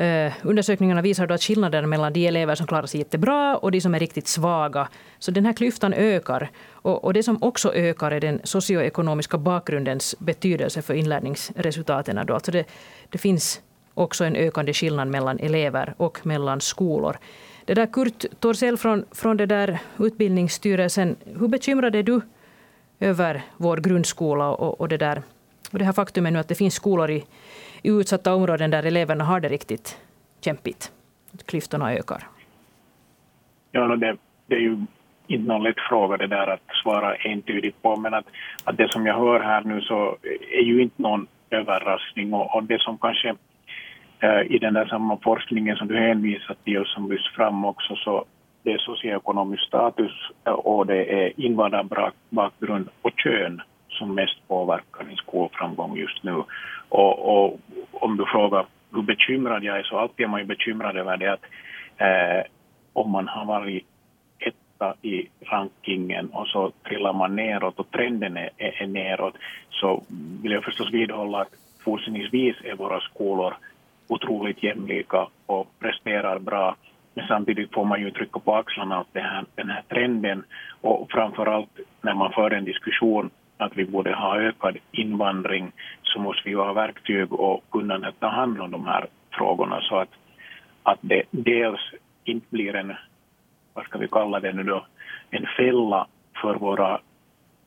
Eh, 0.00 0.32
undersökningarna 0.42 1.02
visar 1.02 1.26
då 1.26 1.34
att 1.34 1.42
skillnaden 1.42 1.88
mellan 1.88 2.12
de 2.12 2.26
elever 2.26 2.54
som 2.54 2.66
klarar 2.66 2.86
sig 2.86 3.00
jättebra 3.00 3.56
och 3.56 3.70
de 3.70 3.80
som 3.80 3.94
är 3.94 3.98
riktigt 3.98 4.28
svaga, 4.28 4.88
så 5.18 5.30
den 5.30 5.46
här 5.46 5.52
klyftan 5.52 5.92
ökar. 5.92 6.50
Och, 6.72 7.04
och 7.04 7.12
det 7.12 7.22
som 7.22 7.42
också 7.42 7.74
ökar 7.74 8.10
är 8.10 8.20
den 8.20 8.40
socioekonomiska 8.44 9.38
bakgrundens 9.38 10.14
betydelse 10.18 10.82
för 10.82 10.94
inlärningsresultaten. 10.94 12.26
Då. 12.26 12.34
Alltså 12.34 12.50
det, 12.50 12.64
det 13.08 13.18
finns 13.18 13.60
också 13.94 14.24
en 14.24 14.36
ökande 14.36 14.72
skillnad 14.72 15.08
mellan 15.08 15.38
elever 15.38 15.94
och 15.96 16.26
mellan 16.26 16.60
skolor. 16.60 17.18
Det 17.64 17.74
där 17.74 17.86
Kurt 17.86 18.24
Torsell 18.40 18.76
från, 18.76 19.04
från 19.12 19.36
det 19.36 19.46
där 19.46 19.78
Utbildningsstyrelsen, 19.98 21.16
hur 21.38 21.48
bekymrad 21.48 21.94
är 21.94 22.02
du 22.02 22.20
över 23.00 23.42
vår 23.56 23.76
grundskola 23.76 24.50
och, 24.50 24.80
och, 24.80 24.88
det, 24.88 24.96
där, 24.96 25.22
och 25.72 25.78
det 25.78 25.84
här 25.84 25.92
faktumet 25.92 26.32
nu 26.32 26.38
att 26.38 26.48
det 26.48 26.54
finns 26.54 26.74
skolor 26.74 27.10
i 27.10 27.24
i 27.82 27.88
utsatta 27.88 28.34
områden 28.34 28.70
där 28.70 28.82
eleverna 28.82 29.24
har 29.24 29.40
det 29.40 29.48
riktigt 29.48 29.98
kämpigt. 30.40 30.92
Klyftorna 31.46 31.92
ökar. 31.92 32.22
Ja, 33.72 33.96
det, 33.96 34.16
det 34.46 34.54
är 34.54 34.60
ju 34.60 34.78
inte 35.26 35.48
någon 35.48 35.62
lätt 35.62 35.80
fråga 35.88 36.16
det 36.16 36.26
där 36.26 36.46
att 36.46 36.60
svara 36.82 37.14
entydigt 37.14 37.82
på, 37.82 37.96
men 37.96 38.14
att, 38.14 38.24
att 38.64 38.76
det 38.76 38.92
som 38.92 39.06
jag 39.06 39.14
hör 39.18 39.40
här 39.40 39.64
nu 39.64 39.80
så 39.80 40.16
är 40.52 40.62
ju 40.62 40.82
inte 40.82 41.02
någon 41.02 41.26
överraskning 41.50 42.34
och, 42.34 42.54
och 42.54 42.64
det 42.64 42.80
som 42.80 42.98
kanske 42.98 43.34
eh, 44.20 44.40
i 44.40 44.58
den 44.58 44.74
där 44.74 44.86
samma 44.86 45.16
forskningen 45.16 45.76
som 45.76 45.88
du 45.88 45.98
hänvisat 45.98 46.64
till 46.64 46.78
och 46.78 46.86
som 46.86 47.10
lyfts 47.10 47.34
fram 47.34 47.64
också 47.64 47.96
så, 47.96 48.24
det 48.62 48.72
är 48.72 48.78
socioekonomisk 48.78 49.62
status 49.62 50.12
eh, 50.46 50.52
och 50.52 50.86
det 50.86 51.24
är 51.24 51.40
invandrarbakgrund 51.40 52.88
och 53.02 53.12
kön 53.16 53.62
som 53.90 54.14
mest 54.14 54.48
påverkar 54.48 55.04
din 55.04 55.16
skolframgång 55.16 55.96
just 55.96 56.22
nu. 56.22 56.42
Och, 56.88 57.44
och 57.44 57.60
om 57.92 58.16
du 58.16 58.24
frågar 58.26 58.66
hur 58.92 59.02
bekymrad 59.02 59.64
jag 59.64 59.78
är 59.78 59.82
så 59.82 59.98
alltid 59.98 60.24
är 60.24 60.30
man 60.30 60.40
ju 60.40 60.46
bekymrad 60.46 60.96
över 60.96 61.16
det 61.16 61.32
att 61.32 61.44
eh, 61.96 62.44
om 62.92 63.10
man 63.10 63.28
har 63.28 63.44
varit 63.44 63.86
etta 64.38 64.94
i 65.02 65.28
rankingen 65.40 66.28
och 66.28 66.46
så 66.46 66.72
trillar 66.88 67.12
man 67.12 67.36
neråt 67.36 67.78
och 67.78 67.90
trenden 67.90 68.36
är, 68.36 68.50
är, 68.56 68.82
är 68.82 68.86
neråt 68.86 69.34
så 69.70 70.02
vill 70.42 70.52
jag 70.52 70.64
förstås 70.64 70.92
vidhålla 70.92 71.40
att 71.40 71.54
fortsättningsvis 71.84 72.56
är 72.64 72.74
våra 72.74 73.00
skolor 73.00 73.54
otroligt 74.08 74.62
jämlika 74.62 75.26
och 75.46 75.66
presterar 75.78 76.38
bra. 76.38 76.76
Men 77.14 77.26
samtidigt 77.28 77.74
får 77.74 77.84
man 77.84 78.00
ju 78.00 78.10
trycka 78.10 78.38
på 78.38 78.54
axlarna 78.54 79.00
åt 79.00 79.12
den 79.12 79.24
här, 79.24 79.44
den 79.54 79.70
här 79.70 79.82
trenden 79.88 80.44
och 80.80 81.10
framför 81.10 81.46
allt 81.46 81.78
när 82.02 82.14
man 82.14 82.32
för 82.32 82.50
en 82.50 82.64
diskussion 82.64 83.30
att 83.60 83.76
vi 83.76 83.84
borde 83.84 84.14
ha 84.14 84.40
ökad 84.40 84.76
invandring 84.92 85.72
så 86.02 86.20
måste 86.20 86.48
vi 86.48 86.54
ha 86.54 86.72
verktyg 86.72 87.32
och 87.32 87.64
kunna 87.70 88.12
ta 88.18 88.28
hand 88.28 88.60
om 88.60 88.70
de 88.70 88.86
här 88.86 89.06
frågorna 89.30 89.80
så 89.80 89.96
att, 89.96 90.08
att 90.82 90.98
det 91.00 91.22
dels 91.30 91.80
inte 92.24 92.46
blir 92.50 92.76
en, 92.76 92.94
vad 93.74 93.84
ska 93.84 93.98
vi 93.98 94.08
kalla 94.08 94.40
det 94.40 94.52
nu 94.52 94.62
då, 94.62 94.86
en 95.30 95.46
fälla 95.56 96.06
för 96.42 96.54
våra 96.54 97.00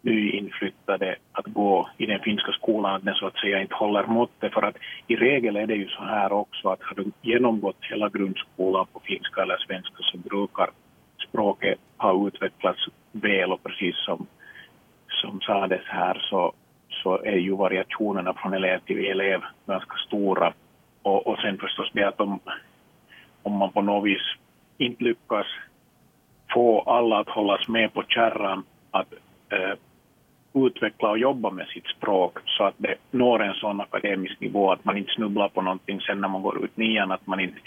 nyinflyttade 0.03 1.15
att 1.31 1.45
gå 1.45 1.89
i 1.97 2.05
den 2.05 2.19
finska 2.19 2.51
skolan, 2.51 2.95
att 2.95 3.05
den 3.05 3.15
så 3.15 3.27
att 3.27 3.37
säga 3.37 3.61
inte 3.61 3.75
håller 3.75 4.05
måttet. 4.05 4.53
För 4.53 4.61
att 4.61 4.75
i 5.07 5.15
regel 5.15 5.55
är 5.55 5.67
det 5.67 5.75
ju 5.75 5.87
så 5.87 6.03
här 6.03 6.31
också 6.31 6.69
att 6.69 6.83
har 6.83 6.95
du 6.95 7.11
genomgått 7.21 7.77
hela 7.81 8.09
grundskolan 8.09 8.85
på 8.93 8.99
finska 8.99 9.41
eller 9.41 9.57
svenska 9.57 9.95
så 9.99 10.17
brukar 10.17 10.69
språket 11.29 11.79
ha 11.97 12.27
utvecklats 12.27 12.79
väl 13.11 13.51
och 13.51 13.63
precis 13.63 13.95
som, 14.05 14.27
som 15.23 15.41
sades 15.41 15.85
här 15.85 16.25
så, 16.29 16.53
så 16.89 17.17
är 17.23 17.37
ju 17.37 17.55
variationerna 17.55 18.33
från 18.33 18.53
elev 18.53 18.79
till 18.79 19.05
elev 19.05 19.41
ganska 19.65 19.95
stora. 20.07 20.53
Och, 21.01 21.27
och 21.27 21.37
sen 21.39 21.57
förstås 21.57 21.91
det 21.93 22.03
att 22.03 22.21
om, 22.21 22.39
om 23.43 23.53
man 23.53 23.71
på 23.71 23.81
något 23.81 24.05
vis 24.05 24.21
inte 24.77 25.03
lyckas 25.03 25.47
få 26.53 26.81
alla 26.81 27.19
att 27.19 27.29
hållas 27.29 27.67
med 27.67 27.93
på 27.93 28.03
kärran 28.03 28.63
att 28.91 29.13
eh, 29.49 29.77
utveckla 30.53 31.09
och 31.09 31.17
jobba 31.17 31.49
med 31.49 31.67
sitt 31.67 31.87
språk 31.87 32.37
så 32.45 32.63
att 32.63 32.75
det 32.77 32.95
når 33.11 33.43
en 33.43 33.53
sån 33.53 33.81
akademisk 33.81 34.39
nivå 34.39 34.71
att 34.71 34.85
man 34.85 34.97
inte 34.97 35.11
snubblar 35.11 35.49
på 35.49 35.61
någonting 35.61 36.01
sen 36.01 36.21
när 36.21 36.27
man 36.27 36.41
går 36.41 36.63
ut 36.65 36.77
nian, 36.77 37.11
att 37.11 37.27
man 37.27 37.39
inte 37.39 37.59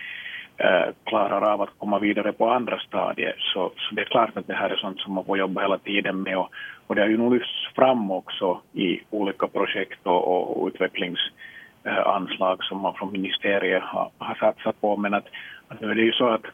Eh, 0.59 0.89
klarar 1.05 1.53
av 1.53 1.63
att 1.63 1.79
komma 1.79 1.99
vidare 1.99 2.33
på 2.33 2.51
andra 2.51 2.79
stadier. 2.79 3.35
Så, 3.39 3.73
så 3.77 3.95
det 3.95 4.01
är 4.01 4.05
klart 4.05 4.37
att 4.37 4.47
det 4.47 4.55
här 4.55 4.71
är 4.71 4.77
sånt 4.77 5.01
som 5.01 5.15
man 5.15 5.25
får 5.25 5.39
jobba 5.39 5.61
hela 5.61 5.79
tiden 5.79 6.23
med 6.23 6.39
och, 6.39 6.51
och 6.87 6.95
det 6.95 7.01
har 7.01 7.09
ju 7.09 7.17
nog 7.17 7.35
lyfts 7.35 7.67
fram 7.75 8.11
också 8.11 8.61
i 8.73 9.01
olika 9.11 9.47
projekt 9.47 10.01
och, 10.03 10.57
och 10.57 10.67
utvecklingsanslag 10.67 12.59
eh, 12.61 12.69
som 12.69 12.81
man 12.81 12.95
från 12.95 13.13
ministeriet 13.13 13.83
har, 13.83 14.11
har 14.19 14.35
satsat 14.35 14.81
på. 14.81 14.97
Men 14.97 15.15
att, 15.15 15.27
att 15.69 15.81
nu 15.81 15.91
är 15.91 15.95
det 15.95 16.03
ju 16.03 16.13
så 16.13 16.29
att 16.29 16.45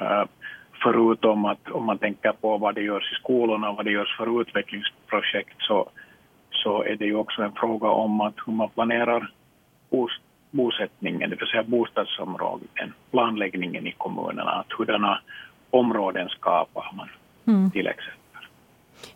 eh, 0.00 0.24
förutom 0.82 1.44
att 1.44 1.70
om 1.70 1.84
man 1.84 1.98
tänker 1.98 2.32
på 2.32 2.58
vad 2.58 2.74
det 2.74 2.82
görs 2.82 3.12
i 3.12 3.14
skolorna 3.14 3.70
och 3.70 3.76
vad 3.76 3.84
det 3.84 3.92
görs 3.92 4.16
för 4.16 4.40
utvecklingsprojekt 4.40 5.56
så, 5.58 5.88
så 6.50 6.82
är 6.82 6.96
det 6.96 7.04
ju 7.04 7.14
också 7.14 7.42
en 7.42 7.52
fråga 7.52 7.88
om 7.88 8.20
att 8.20 8.34
hur 8.46 8.52
man 8.52 8.68
planerar 8.68 9.30
bosättningen, 10.52 11.30
det 11.30 11.36
vill 11.36 11.48
säga 11.48 11.62
bostadsområden, 11.62 12.92
planläggningen 13.10 13.86
i 13.86 13.94
kommunerna, 13.98 14.50
att 14.50 14.72
hurdana 14.78 15.20
områden 15.70 16.28
skapar 16.28 16.92
man 16.96 17.08
mm. 17.46 17.70
till 17.70 17.86
exempel. 17.86 18.18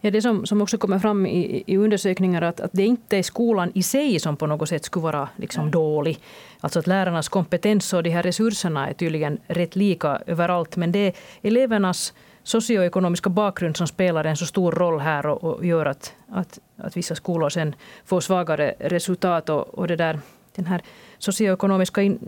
Ja, 0.01 0.11
det 0.11 0.23
som, 0.23 0.47
som 0.47 0.63
också 0.63 0.79
kommer 0.79 0.99
fram 0.99 1.27
i, 1.27 1.65
i 1.67 1.77
undersökningar 1.77 2.43
att, 2.43 2.61
att 2.61 2.71
det 2.73 2.85
inte 2.85 3.19
är 3.19 3.23
skolan 3.23 3.73
i 3.75 3.83
sig 3.83 4.21
som 4.21 4.37
på 4.37 4.47
något 4.47 4.69
sätt 4.69 4.85
skulle 4.85 5.03
vara 5.03 5.29
liksom 5.37 5.71
dålig. 5.71 6.19
Alltså 6.61 6.79
att 6.79 6.87
lärarnas 6.87 7.29
kompetens 7.29 7.93
och 7.93 8.03
de 8.03 8.11
här 8.11 8.23
resurserna 8.23 8.89
är 8.89 8.93
tydligen 8.93 9.39
rätt 9.47 9.77
lika 9.77 10.21
överallt. 10.27 10.77
Men 10.77 10.93
det 10.93 10.99
är 10.99 11.13
elevernas 11.43 12.15
socioekonomiska 12.43 13.31
bakgrund 13.31 13.77
som 13.77 13.87
spelar 13.87 14.25
en 14.25 14.37
så 14.37 14.47
stor 14.47 14.73
roll 14.73 15.01
här 15.01 15.27
och, 15.27 15.45
och 15.45 15.67
gör 15.67 15.87
att, 15.87 16.15
att, 16.29 16.59
att 16.77 16.97
vissa 16.97 17.15
skolor 17.15 17.49
sen 17.49 17.75
får 18.05 18.21
svagare 18.21 18.75
resultat. 18.81 19.49
Och, 19.49 19.79
och 19.79 19.89
det 19.89 19.97
där, 19.97 20.19
den 20.57 20.67
här 20.67 20.81
socioekonomiska 21.19 22.03
in, 22.03 22.19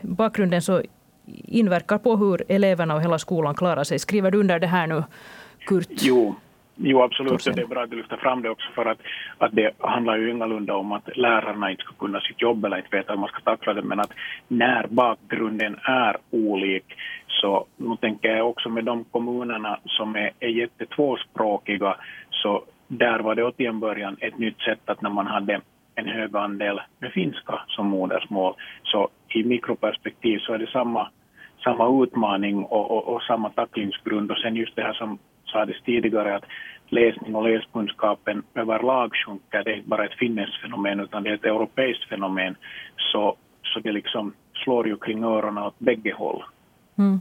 bakgrunden 0.00 0.62
så 0.62 0.82
inverkar 1.44 1.98
på 1.98 2.16
hur 2.16 2.42
eleverna 2.48 2.94
och 2.94 3.02
hela 3.02 3.18
skolan 3.18 3.54
klarar 3.54 3.84
sig. 3.84 3.98
Skriver 3.98 4.30
du 4.30 4.38
under 4.38 4.58
det 4.58 4.66
här 4.66 4.86
nu, 4.86 5.04
Kurt? 5.66 5.88
Jo, 5.90 6.34
Jo, 6.82 7.02
absolut. 7.02 7.44
Det 7.44 7.62
är 7.62 7.66
bra 7.66 7.82
att 7.82 7.90
du 7.90 7.96
lyfter 7.96 8.16
fram 8.16 8.42
det 8.42 8.50
också 8.50 8.66
för 8.74 8.86
att, 8.86 8.98
att 9.38 9.52
det 9.52 9.70
handlar 9.78 10.16
ju 10.16 10.30
ingalunda 10.30 10.74
om 10.74 10.92
att 10.92 11.16
lärarna 11.16 11.70
inte 11.70 11.82
ska 11.82 11.92
kunna 11.94 12.20
sitt 12.20 12.42
jobb 12.42 12.64
eller 12.64 12.76
inte 12.76 12.96
veta 12.96 13.12
hur 13.12 13.20
man 13.20 13.28
ska 13.28 13.40
tackla 13.40 13.74
det, 13.74 13.82
men 13.82 14.00
att 14.00 14.12
när 14.48 14.86
bakgrunden 14.86 15.76
är 15.82 16.16
olik 16.30 16.84
så 17.26 17.66
nu 17.76 17.96
tänker 18.00 18.28
jag 18.28 18.48
också 18.48 18.68
med 18.68 18.84
de 18.84 19.04
kommunerna 19.04 19.78
som 19.84 20.16
är, 20.16 20.30
är 20.40 20.48
jättetvåspråkiga 20.48 21.96
så 22.30 22.64
där 22.88 23.18
var 23.18 23.34
det 23.34 23.44
åt 23.44 23.60
en 23.60 23.80
början 23.80 24.16
ett 24.20 24.38
nytt 24.38 24.60
sätt 24.60 24.80
att 24.84 25.02
när 25.02 25.10
man 25.10 25.26
hade 25.26 25.60
en 26.00 26.08
hög 26.08 26.36
andel 26.36 26.80
med 26.98 27.12
finska 27.12 27.60
som 27.68 27.86
modersmål 27.86 28.54
så 28.82 29.08
i 29.28 29.44
mikroperspektiv 29.44 30.38
så 30.38 30.52
är 30.52 30.58
det 30.58 30.70
samma, 30.70 31.08
samma 31.64 32.02
utmaning 32.02 32.64
och, 32.64 32.90
och, 32.90 33.08
och 33.08 33.22
samma 33.22 33.50
tacklingsgrund 33.50 34.30
och 34.30 34.38
sen 34.38 34.56
just 34.56 34.76
det 34.76 34.82
här 34.82 34.92
som 34.92 35.18
sades 35.52 35.82
tidigare 35.82 36.36
att 36.36 36.44
läsning 36.88 37.34
och 37.34 37.48
läskunskapen 37.48 38.42
överlag 38.54 39.14
sjunker. 39.14 39.64
Det 39.64 39.70
är 39.70 39.76
inte 39.76 39.88
bara 39.88 40.04
ett 40.04 40.18
finländskt 40.18 40.62
fenomen 40.62 41.00
utan 41.00 41.22
det 41.22 41.30
är 41.30 41.34
ett 41.34 41.44
europeiskt 41.44 42.08
fenomen. 42.08 42.56
Så, 42.96 43.36
så 43.62 43.80
det 43.80 43.92
liksom 43.92 44.32
slår 44.54 44.88
ju 44.88 44.96
kring 44.96 45.24
öronen 45.24 45.64
åt 45.64 45.78
bägge 45.78 46.12
håll. 46.12 46.42
Mm. 46.98 47.20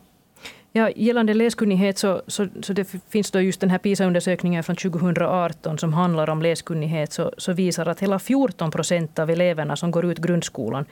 Ja, 0.71 0.89
gällande 0.95 1.33
läskunnighet 1.33 1.97
så, 1.97 2.21
så, 2.27 2.47
så 2.61 2.73
det 2.73 2.85
finns 3.09 3.31
då 3.31 3.41
just 3.41 3.61
den 3.61 3.69
här 3.69 3.77
PISA-undersökningen 3.77 4.63
från 4.63 4.75
2018 4.75 5.77
som 5.77 5.93
handlar 5.93 6.29
om 6.29 6.41
läskunnighet 6.41 7.13
så, 7.13 7.33
så 7.37 7.53
visar 7.53 7.85
att 7.85 7.99
hela 7.99 8.19
14 8.19 8.71
procent 8.71 9.19
av 9.19 9.29
eleverna 9.29 9.75
som 9.75 9.91
går 9.91 10.05
ut 10.05 10.17
grundskolan 10.17 10.85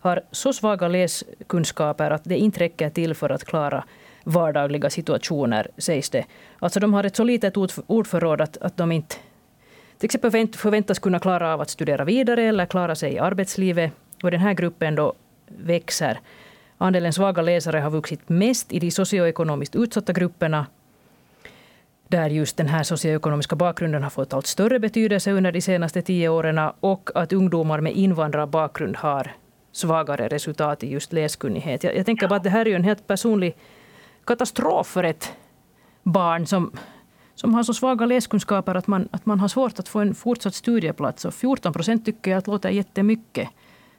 har 0.00 0.22
så 0.30 0.52
svaga 0.52 0.88
läskunskaper 0.88 2.10
att 2.10 2.24
det 2.24 2.36
inte 2.36 2.60
räcker 2.60 2.90
till 2.90 3.14
för 3.14 3.30
att 3.30 3.44
klara 3.44 3.84
vardagliga 4.24 4.90
situationer, 4.90 5.68
sägs 5.78 6.10
det. 6.10 6.24
Alltså 6.58 6.80
de 6.80 6.94
har 6.94 7.04
ett 7.04 7.16
så 7.16 7.24
litet 7.24 7.56
ordförråd 7.86 8.40
att, 8.40 8.56
att 8.56 8.76
de 8.76 8.92
inte 8.92 9.16
till 9.98 10.06
exempel 10.06 10.48
förväntas 10.52 10.98
kunna 10.98 11.18
klara 11.18 11.54
av 11.54 11.60
att 11.60 11.70
studera 11.70 12.04
vidare 12.04 12.42
eller 12.42 12.66
klara 12.66 12.94
sig 12.94 13.12
i 13.12 13.18
arbetslivet. 13.18 13.92
Och 14.22 14.30
den 14.30 14.40
här 14.40 14.54
gruppen 14.54 14.94
då 14.94 15.14
växer. 15.46 16.18
Andelen 16.78 17.12
svaga 17.12 17.42
läsare 17.42 17.78
har 17.78 17.90
vuxit 17.90 18.28
mest 18.28 18.72
i 18.72 18.78
de 18.78 18.90
socioekonomiskt 18.90 19.76
utsatta 19.76 20.12
grupperna 20.12 20.66
där 22.08 22.30
just 22.30 22.56
den 22.56 22.66
här 22.66 22.82
socioekonomiska 22.82 23.56
bakgrunden 23.56 24.02
har 24.02 24.10
fått 24.10 24.32
allt 24.32 24.46
större 24.46 24.78
betydelse 24.78 25.32
under 25.32 25.52
de 25.52 25.60
senaste 25.60 26.02
tio 26.02 26.28
åren 26.28 26.60
och 26.80 27.10
att 27.14 27.32
ungdomar 27.32 27.80
med 27.80 27.92
invandrarbakgrund 27.96 28.96
har 28.96 29.32
svagare 29.72 30.28
resultat 30.28 30.82
i 30.82 30.90
just 30.90 31.12
läskunnighet. 31.12 31.84
Jag, 31.84 31.96
jag 31.96 32.06
tänker 32.06 32.28
bara 32.28 32.36
att 32.36 32.44
det 32.44 32.50
här 32.50 32.66
är 32.66 32.70
ju 32.70 32.76
en 32.76 32.84
helt 32.84 33.06
personlig 33.06 33.56
katastrof 34.24 34.86
för 34.86 35.04
ett 35.04 35.32
barn 36.02 36.46
som, 36.46 36.72
som 37.34 37.54
har 37.54 37.62
så 37.62 37.74
svaga 37.74 38.06
läskunskaper 38.06 38.74
att 38.74 38.86
man, 38.86 39.08
att 39.10 39.26
man 39.26 39.40
har 39.40 39.48
svårt 39.48 39.78
att 39.78 39.88
få 39.88 39.98
en 39.98 40.14
fortsatt 40.14 40.54
studieplats. 40.54 41.24
Och 41.24 41.34
14 41.34 41.72
procent 41.72 42.04
tycker 42.04 42.30
jag 42.30 42.38
att 42.38 42.46
låter 42.46 42.70
jättemycket. 42.70 43.48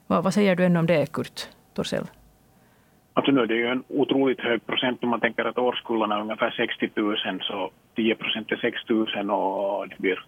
Vad, 0.07 0.23
vad 0.23 0.33
säger 0.33 0.55
du 0.55 0.65
ännu 0.65 0.79
om 0.79 0.85
det, 0.85 1.05
Kurt 1.05 1.47
Torssell? 1.73 2.07
Alltså 3.13 3.31
nu 3.31 3.41
är 3.41 3.45
det 3.45 3.55
ju 3.55 3.67
en 3.67 3.83
otroligt 3.87 4.41
hög 4.41 4.65
procent 4.65 5.03
om 5.03 5.09
man 5.09 5.19
tänker 5.19 5.45
att 5.45 5.57
årskullarna 5.57 6.15
är 6.15 6.21
ungefär 6.21 6.51
60 6.51 6.89
000 6.95 7.17
så 7.41 7.71
10 7.95 8.15
procent 8.15 8.51
är 8.51 8.57
6 8.57 8.89
000 8.89 9.31
och 9.31 9.87
det 9.89 9.99
blir 9.99 10.23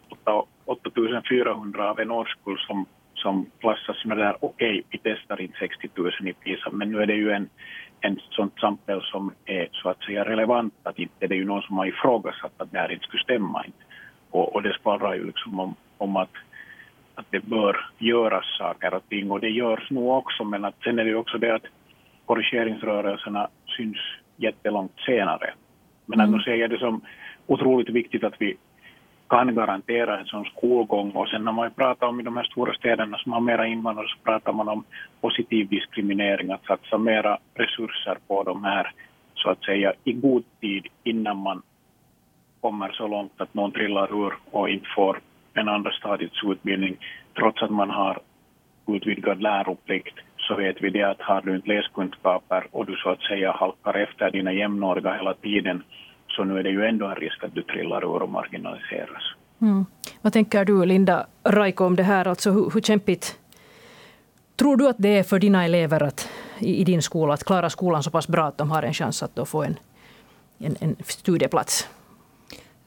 8 0.65 1.21
400 1.29 1.89
av 1.89 1.99
en 1.99 2.11
årskull 2.11 2.57
som, 2.57 2.85
som 3.13 3.45
klassas 3.59 4.01
som 4.01 4.09
det 4.09 4.15
där 4.15 4.35
okej, 4.39 4.69
okay, 4.69 4.83
vi 4.89 4.97
testar 4.97 5.41
inte 5.41 5.57
60 5.59 5.89
000 5.95 6.11
i 6.21 6.33
PISA 6.33 6.69
men 6.71 6.91
nu 6.91 7.01
är 7.01 7.05
det 7.05 7.13
ju 7.13 7.31
en, 7.31 7.49
en 8.01 8.19
sånt 8.29 8.59
samtal 8.59 9.01
som 9.01 9.31
är 9.45 9.67
så 9.71 9.89
att 9.89 10.03
säga 10.03 10.25
relevant, 10.25 10.73
att 10.83 10.99
inte 10.99 11.27
det 11.27 11.35
är 11.35 11.39
ju 11.39 11.45
någon 11.45 11.61
som 11.61 11.77
har 11.77 11.85
ifrågasatt 11.85 12.61
att 12.61 12.71
det 12.71 12.79
här 12.79 12.91
inte 12.91 13.05
skulle 13.05 13.23
stämma. 13.23 13.65
Och, 14.29 14.55
och 14.55 14.63
det 14.63 14.73
skvallrar 14.73 15.13
ju 15.13 15.25
liksom 15.25 15.59
om, 15.59 15.75
om 15.97 16.15
att, 16.15 16.35
att 17.15 17.25
det 17.29 17.39
bör 17.39 17.85
göras 17.97 18.45
saker 18.57 18.93
och 18.93 19.09
ting 19.09 19.31
och 19.31 19.39
det 19.39 19.49
görs 19.49 19.89
nog 19.89 20.09
också 20.09 20.43
men 20.43 20.65
att 20.65 20.75
sen 20.83 20.99
är 20.99 21.03
det 21.03 21.09
ju 21.09 21.15
också 21.15 21.37
det 21.37 21.55
att 21.55 21.65
korrigeringsrörelserna 22.31 23.47
syns 23.77 23.97
jättelångt 24.37 24.99
senare. 25.05 25.53
Men 26.05 26.19
mm. 26.19 26.25
att 26.25 26.37
nu 26.37 26.43
ser 26.43 26.55
jag 26.55 26.69
det 26.69 26.79
som 26.79 27.01
otroligt 27.47 27.89
viktigt 27.89 28.23
att 28.23 28.33
vi 28.39 28.57
kan 29.29 29.55
garantera 29.55 30.19
en 30.19 30.25
sån 30.25 30.45
skolgång. 30.45 31.11
Och 31.11 31.27
sen 31.27 31.43
när 31.45 31.51
man 31.51 31.71
pratar 31.71 32.07
om 32.07 32.19
i 32.19 32.23
de 32.23 32.37
här 32.37 32.43
stora 32.43 32.73
städerna 32.73 33.17
som 33.17 33.31
har 33.31 33.41
mera 33.41 33.67
invandrare 33.67 34.07
så 34.07 34.23
pratar 34.23 34.53
man 34.53 34.67
om 34.67 34.83
positiv 35.21 35.67
diskriminering, 35.67 36.51
att 36.51 36.65
satsa 36.65 36.97
mera 36.97 37.37
resurser 37.53 38.17
på 38.27 38.43
de 38.43 38.63
här 38.63 38.91
så 39.35 39.49
att 39.49 39.63
säga 39.63 39.93
i 40.03 40.13
god 40.13 40.43
tid 40.61 40.87
innan 41.03 41.37
man 41.37 41.61
kommer 42.61 42.91
så 42.91 43.07
långt 43.07 43.41
att 43.41 43.53
någon 43.53 43.71
trillar 43.71 44.25
ur 44.25 44.33
och 44.51 44.69
inte 44.69 44.87
får 44.95 45.19
en 45.53 45.67
andra 45.67 45.91
stadiets 45.91 46.43
utbildning, 46.43 46.97
trots 47.35 47.61
att 47.61 47.71
man 47.71 47.89
har 47.89 48.19
utvidgad 48.87 49.41
läroplikt, 49.41 50.19
så 50.47 50.55
vet 50.55 50.75
vi 50.81 50.89
det 50.89 51.03
att 51.03 51.21
har 51.21 51.41
du 51.41 51.55
inte 51.55 51.67
läskunskaper 51.67 52.67
och 52.71 52.85
du 52.85 52.95
så 52.95 53.09
att 53.09 53.21
säga 53.21 53.51
halkar 53.51 53.93
efter 53.93 54.31
dina 54.31 54.53
jämnåriga 54.53 55.13
hela 55.13 55.33
tiden, 55.33 55.83
så 56.27 56.43
nu 56.43 56.59
är 56.59 56.63
det 56.63 56.69
ju 56.69 56.85
ändå 56.85 57.05
en 57.05 57.15
risk 57.15 57.43
att 57.43 57.55
du 57.55 57.63
trillar 57.63 58.03
ur 58.03 58.21
och 58.21 58.29
marginaliseras. 58.29 59.23
Mm. 59.61 59.85
Vad 60.21 60.33
tänker 60.33 60.65
du, 60.65 60.85
Linda 60.85 61.25
Raiko, 61.43 61.85
om 61.85 61.95
det 61.95 62.03
här? 62.03 62.27
Alltså, 62.27 62.51
hur, 62.51 62.69
hur 62.73 62.81
kämpigt 62.81 63.39
tror 64.55 64.77
du 64.77 64.89
att 64.89 64.95
det 64.99 65.17
är 65.17 65.23
för 65.23 65.39
dina 65.39 65.65
elever 65.65 66.03
att, 66.03 66.29
i, 66.59 66.81
i, 66.81 66.83
din 66.83 67.01
skola 67.01 67.33
att 67.33 67.43
klara 67.43 67.69
skolan 67.69 68.03
så 68.03 68.11
pass 68.11 68.27
bra 68.27 68.45
att 68.45 68.57
de 68.57 68.71
har 68.71 68.83
en 68.83 68.93
chans 68.93 69.23
att 69.23 69.49
få 69.49 69.63
en, 69.63 69.75
en, 70.59 70.75
en 70.79 70.95
studieplats? 71.03 71.89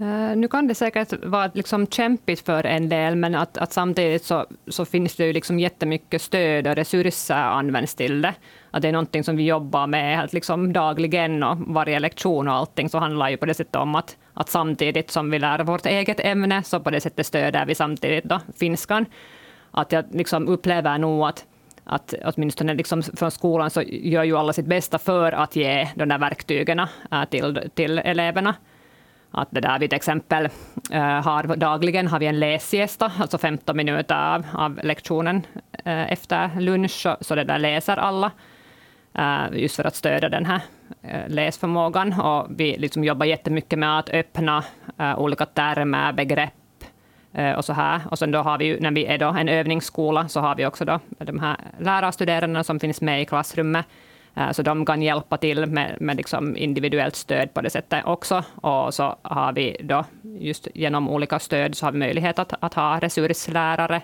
Eh, 0.01 0.37
nu 0.37 0.49
kan 0.49 0.67
det 0.67 0.75
säkert 0.75 1.25
vara 1.25 1.51
liksom 1.55 1.87
kämpigt 1.87 2.47
för 2.47 2.67
en 2.67 2.89
del, 2.89 3.17
men 3.17 3.35
att, 3.35 3.59
att 3.59 3.73
samtidigt 3.73 4.25
så, 4.25 4.47
så, 4.69 4.85
finns 4.85 5.17
det 5.17 5.27
ju 5.27 5.33
liksom 5.33 5.59
jättemycket 5.59 6.23
stöd 6.23 6.67
och 6.67 6.75
resurser 6.75 7.35
används 7.35 7.95
till 7.95 8.23
det. 8.23 8.35
Att 8.71 8.83
det 8.83 8.89
är 8.89 8.93
någonting 8.93 9.25
som 9.25 9.37
vi 9.37 9.47
jobbar 9.47 9.87
med 9.87 10.33
liksom 10.33 10.73
dagligen 10.73 11.43
och 11.43 11.59
varje 11.59 11.99
lektion 11.99 12.49
och 12.49 12.55
allting 12.55 12.89
så 12.89 12.99
handlar 12.99 13.29
ju 13.29 13.37
på 13.37 13.47
det 13.47 13.55
sättet 13.55 13.77
om 13.77 13.95
att, 13.95 14.17
att 14.35 14.49
samtidigt 14.49 15.11
som 15.11 15.31
vi 15.31 15.39
lär 15.39 15.65
vårt 15.65 15.87
eget 15.87 16.21
ämne, 16.21 16.63
så 16.63 16.81
på 16.81 16.91
det 16.91 17.01
sättet 17.01 17.27
stöder 17.27 17.67
vi 17.67 17.75
samtidigt 17.75 18.25
då 18.25 18.41
finskan. 18.57 19.07
Att 19.71 19.93
jag 19.93 20.05
liksom 20.11 20.49
upplever 20.49 20.99
nog 20.99 21.25
att 21.25 21.47
att 21.87 22.15
åtminstone 22.25 22.75
liksom 22.75 23.03
från 23.03 23.31
skolan 23.31 23.71
så 23.71 23.83
gör 23.83 24.25
ju 24.25 24.37
alla 24.37 24.53
sitt 24.53 24.67
bästa 24.67 24.99
för 24.99 25.33
att 25.33 25.57
ge 25.57 25.89
de 25.95 26.09
där 26.09 26.19
verktygen 26.19 26.79
eh, 26.79 27.25
till, 27.31 27.71
till 27.75 27.99
eleverna. 27.99 28.55
Att 29.37 29.49
det 29.50 29.61
där, 29.61 29.79
vi 29.79 29.88
till 29.88 29.97
exempel 29.97 30.49
äh, 30.91 31.03
har 31.03 31.57
dagligen 31.57 32.09
har 32.09 32.19
vi 32.19 32.26
en 32.26 32.41
läsgästa, 32.41 33.12
alltså 33.19 33.38
15 33.38 33.76
minuter 33.76 34.35
av, 34.35 34.47
av 34.55 34.81
lektionen 34.83 35.47
äh, 35.85 36.12
efter 36.12 36.61
lunch, 36.61 37.07
så 37.21 37.35
det 37.35 37.45
där 37.45 37.59
läser 37.59 37.97
alla. 37.97 38.31
Eh, 39.14 39.45
just 39.53 39.76
för 39.76 39.85
att 39.85 39.95
stödja 39.95 40.29
den 40.29 40.47
här 40.47 40.61
läsförmågan. 41.29 42.21
Och 42.21 42.47
vi 42.50 42.76
liksom 42.79 43.05
jobbar 43.05 43.26
jättemycket 43.26 43.79
med 43.79 43.99
att 43.99 44.11
öppna 44.11 44.64
olika 45.17 45.47
termer, 45.47 46.12
begrepp 46.12 46.53
och 47.57 47.64
så 47.64 47.73
här. 47.73 48.00
Och 48.11 48.19
sen 48.19 48.31
då 48.31 48.38
har 48.38 48.59
vi 48.59 48.81
när 48.81 48.91
vi 48.91 49.07
är 49.07 49.19
då 49.19 49.29
en 49.29 49.49
övningsskola, 49.49 50.29
så 50.29 50.41
har 50.41 50.55
vi 50.55 50.67
också 50.67 50.85
då 50.85 51.00
de 51.19 51.38
här 51.38 51.57
lärarstuderandena 51.79 52.64
som 52.64 52.81
finns 52.81 53.00
med 53.00 53.23
i 53.23 53.25
klassrummet. 53.25 53.87
Eh, 54.37 54.50
så 54.50 54.62
de 54.62 54.87
kan 54.87 55.03
hjälpa 55.03 55.37
till 55.37 55.67
med, 55.67 55.97
med 56.00 56.17
liksom 56.17 56.57
individuellt 56.57 57.17
stöd 57.17 57.55
på 57.55 57.61
det 57.61 57.71
sättet 57.71 58.05
också. 58.07 58.45
Och 58.55 58.95
så 58.95 59.17
har 59.23 59.53
vi 59.53 59.76
då, 59.81 60.05
just 60.23 60.69
genom 60.75 61.09
olika 61.09 61.38
stöd, 61.38 61.75
så 61.75 61.87
har 61.87 61.93
vi 61.93 61.99
möjlighet 61.99 62.38
att, 62.38 62.53
att 62.61 62.75
ha 62.75 62.99
resurslärare 62.99 64.03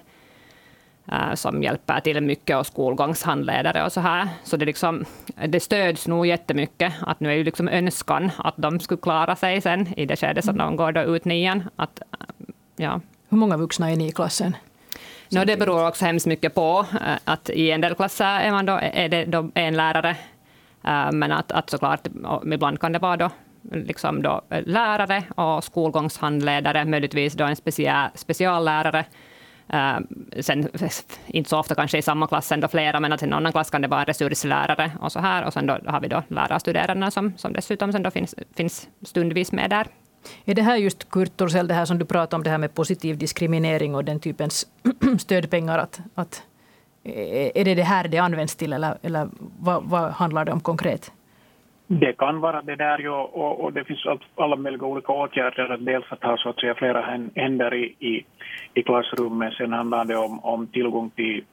eh, 1.13 1.35
som 1.35 1.63
hjälper 1.63 2.01
till 2.01 2.21
mycket 2.21 2.57
och 2.57 2.67
skolgångshandledare 2.67 3.85
och 3.85 3.93
så 3.93 4.01
här. 4.01 4.29
Så 4.45 4.57
det, 4.57 4.67
liksom, 4.67 5.05
det 5.49 5.61
stöds 5.61 6.09
nog 6.09 6.27
jättemycket. 6.27 6.93
Att 7.01 7.21
nu 7.21 7.31
är 7.31 7.35
ju 7.35 7.45
liksom 7.45 7.69
önskan 7.69 8.31
att 8.39 8.55
de 8.57 8.81
skulle 8.81 9.01
klara 9.01 9.37
sig 9.37 9.61
sen 9.61 9.99
i 9.99 10.07
det 10.07 10.17
skede 10.17 10.43
som 10.43 10.59
de 10.59 10.77
går 10.77 10.93
då 10.93 11.01
ut 11.01 11.25
nian. 11.25 11.69
Att, 11.77 12.03
ja, 12.77 13.01
hur 13.29 13.39
många 13.39 13.57
vuxna 13.57 13.91
är 13.91 13.97
ni 13.97 14.09
i 14.09 14.13
klassen? 14.13 14.57
No, 15.33 15.45
det 15.45 15.57
beror 15.57 15.89
också 15.89 16.05
hemskt 16.05 16.27
mycket 16.27 16.55
på. 16.55 16.87
Eh, 16.93 17.17
att 17.25 17.51
I 17.51 17.71
en 17.71 17.81
del 17.81 17.95
klasser 17.95 18.41
är, 18.41 18.51
man 18.51 18.67
då, 18.67 18.79
är 18.83 19.09
det 19.09 19.25
då 19.25 19.51
en 19.55 19.77
lärare, 19.77 20.17
eh, 20.85 21.13
men 21.13 21.33
att, 21.33 21.53
att 21.53 21.71
såklart 21.71 22.07
ibland 22.53 22.81
kan 22.81 22.93
det 22.93 22.99
vara 22.99 23.17
då, 23.17 23.31
liksom 23.73 24.23
då 24.23 24.43
lärare 24.49 25.25
och 25.37 25.65
skolgångshandledare, 25.65 26.85
möjligtvis 26.85 27.35
då 27.35 27.45
en 27.45 27.57
special, 27.57 28.09
speciallärare. 28.15 29.05
Sen, 30.41 30.69
inte 31.27 31.51
så 31.51 31.59
ofta 31.59 31.75
kanske 31.75 31.99
i 31.99 32.03
samma 32.03 32.27
klass 32.27 32.53
ändå 32.53 32.69
flera, 32.69 33.01
men 33.01 33.13
att 33.13 33.23
i 33.23 33.25
en 33.27 33.33
annan 33.33 33.53
klass 33.53 33.71
kan 33.71 33.83
det 33.83 33.89
vara 33.89 34.05
resurslärare 34.05 34.93
och 35.01 35.13
så 35.13 35.21
här. 35.21 35.45
Och 35.45 35.53
sen 35.53 35.67
då 35.67 35.79
har 35.87 36.01
vi 36.01 36.09
då 36.09 36.23
lärarstuderande 36.29 37.11
som, 37.11 37.33
som 37.37 37.53
dessutom 37.53 37.93
sen 37.93 38.03
då 38.03 38.11
finns, 38.11 38.35
finns 38.57 38.89
stundvis 39.03 39.53
med 39.53 39.71
där. 39.71 39.87
Är 40.45 40.55
det 40.55 40.63
här 40.63 40.77
just 40.77 41.11
Kurt 41.11 41.37
Torssell, 41.37 41.69
det 41.69 41.75
här 41.75 41.85
som 41.85 41.99
du 41.99 42.05
pratar 42.05 42.37
om, 42.37 42.43
det 42.43 42.51
här 42.51 42.59
med 42.59 42.75
positiv 42.75 43.19
diskriminering 43.19 43.95
och 43.95 44.05
den 44.05 44.21
typens 44.21 44.67
stödpengar, 45.19 45.79
att, 45.79 46.01
att 46.15 46.47
eh, 47.05 47.61
är 47.61 47.65
det 47.65 47.75
det 47.75 47.83
här 47.83 48.09
det 48.09 48.19
används 48.19 48.57
till 48.57 48.73
eller, 48.73 48.99
eller 49.03 49.29
vad, 49.61 49.85
vad 49.85 50.11
handlar 50.11 50.45
det 50.45 50.53
om 50.53 50.61
konkret? 50.61 51.13
Det 51.87 52.13
kan 52.13 52.41
vara 52.41 52.63
det 52.63 52.77
där 52.77 52.99
ja, 52.99 53.31
och, 53.33 53.65
och 53.65 53.73
det 53.73 53.85
finns 53.85 54.07
alla 54.35 54.57
möjliga 54.57 54.87
olika 54.87 55.13
åtgärder. 55.13 55.77
Dels 55.77 56.05
att 56.09 56.23
ha 56.23 56.37
så 56.37 56.49
att 56.49 56.61
säga 56.61 56.75
flera 56.75 57.21
händer 57.35 57.75
i, 57.75 57.95
i, 57.99 58.25
i 58.75 58.83
klassrummet. 58.83 59.55
Sen 59.55 59.73
handlar 59.73 60.05
det 60.05 60.17
om, 60.17 60.45
om 60.45 60.67
tillgång 60.67 61.11
till 61.11 61.45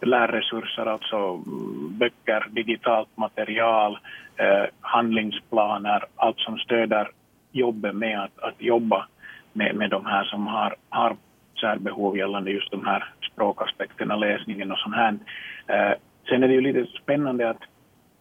lärresurser, 0.00 0.86
alltså 0.86 1.16
mm, 1.16 1.98
böcker, 1.98 2.46
digitalt 2.50 3.08
material, 3.14 3.98
eh, 4.36 4.64
handlingsplaner, 4.80 6.04
allt 6.16 6.38
som 6.38 6.58
stöder 6.58 7.10
jobbet 7.52 7.94
med 7.94 8.20
att, 8.20 8.38
att 8.38 8.62
jobba 8.62 9.06
med, 9.52 9.74
med 9.74 9.90
de 9.90 10.06
här 10.06 10.24
som 10.24 10.46
har, 10.46 10.76
har 10.88 11.16
särbehov 11.60 12.16
gällande 12.16 12.50
just 12.50 12.70
de 12.70 12.86
här 12.86 13.04
språkaspekterna, 13.32 14.16
läsningen 14.16 14.72
och 14.72 14.78
sånt 14.78 14.94
här. 14.94 15.18
Eh, 15.66 15.94
sen 16.28 16.42
är 16.42 16.48
det 16.48 16.54
ju 16.54 16.60
lite 16.60 16.86
spännande 17.02 17.50
att 17.50 17.62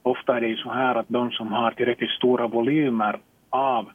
ofta 0.03 0.37
är 0.37 0.41
det 0.41 0.47
ju 0.47 0.57
så 0.57 0.71
här 0.71 0.95
att 0.95 1.09
de 1.09 1.31
som 1.31 1.53
har 1.53 1.71
tillräckligt 1.71 2.09
stora 2.09 2.47
volymer 2.47 3.19
av 3.49 3.89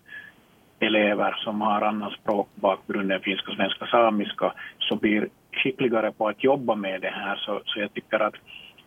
elever 0.81 1.35
som 1.45 1.61
har 1.61 1.83
annan 1.83 2.11
språkbakgrund 2.11 3.13
än 3.13 3.21
finska, 3.21 3.53
svenska, 3.53 3.87
samiska 3.87 4.53
så 4.79 4.97
blir 4.97 5.29
skickligare 5.53 6.13
på 6.13 6.29
att 6.29 6.45
jobba 6.45 6.75
med 6.75 7.01
det 7.01 7.11
här. 7.11 7.37
Så, 7.37 7.63
så 7.65 7.81
jag 7.81 7.95
tycker 7.95 8.21
att 8.21 8.35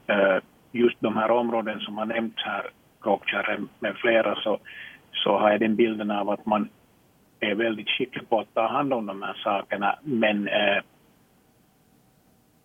eh, 0.07 0.38
just 0.71 0.97
de 0.99 1.17
här 1.17 1.31
områden 1.31 1.79
som 1.79 1.97
har 1.97 2.05
nämnts 2.05 2.43
här, 2.43 2.69
Kråkkärre 3.01 3.60
med 3.79 3.95
flera, 3.95 4.36
så, 4.36 4.60
så 5.23 5.38
har 5.38 5.51
jag 5.51 5.60
den 5.60 5.75
bilden 5.75 6.12
av 6.12 6.30
att 6.30 6.45
man 6.45 6.69
är 7.39 7.56
väldigt 7.56 7.89
skicklig 7.89 8.30
på 8.30 8.39
att 8.39 8.53
ta 8.53 8.67
hand 8.67 8.93
om 8.93 9.06
de 9.06 9.21
här 9.21 9.38
sakerna. 9.43 9.99
Men 10.03 10.47
eh, 10.47 10.82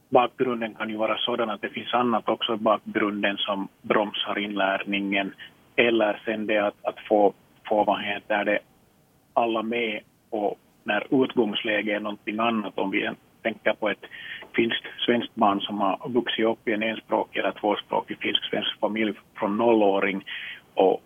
bakgrunden 0.09 0.75
kan 0.75 0.91
ju 0.91 0.97
vara 0.97 1.19
sådan 1.19 1.51
att 1.51 1.63
det 1.63 1.69
finns 1.69 1.95
annat 1.95 2.29
också 2.29 2.55
i 2.55 2.57
bakgrunden 2.57 3.37
som 3.37 3.69
bromsar 3.83 4.39
inlärningen. 4.39 5.35
Eller 5.77 6.21
sen 6.25 6.47
det 6.47 6.59
att, 6.59 6.85
att 6.85 7.01
få, 7.09 7.33
få 7.69 7.85
vad 7.85 8.03
heter 8.03 8.45
det, 8.45 8.59
alla 9.33 9.63
med 9.63 10.01
och 10.31 10.59
när 10.85 11.25
utgångsläget 11.25 11.97
är 11.97 12.01
någonting 12.01 12.39
annat. 12.39 12.79
Om 12.79 12.91
vi 12.91 13.11
tänker 13.43 13.73
på 13.73 13.89
ett 13.89 14.05
finskt 14.57 14.85
svenskt 15.07 15.35
barn 15.35 15.61
som 15.61 15.81
har 15.81 16.09
vuxit 16.09 16.45
upp 16.45 16.69
i 16.69 16.73
en 16.73 16.83
enspråkig 16.83 17.41
eller 17.41 17.53
tvåspråkig 17.53 18.19
finsk-svensk 18.19 18.81
familj 18.81 19.15
från 19.35 19.57
nollåring 19.57 20.25
och 20.75 21.03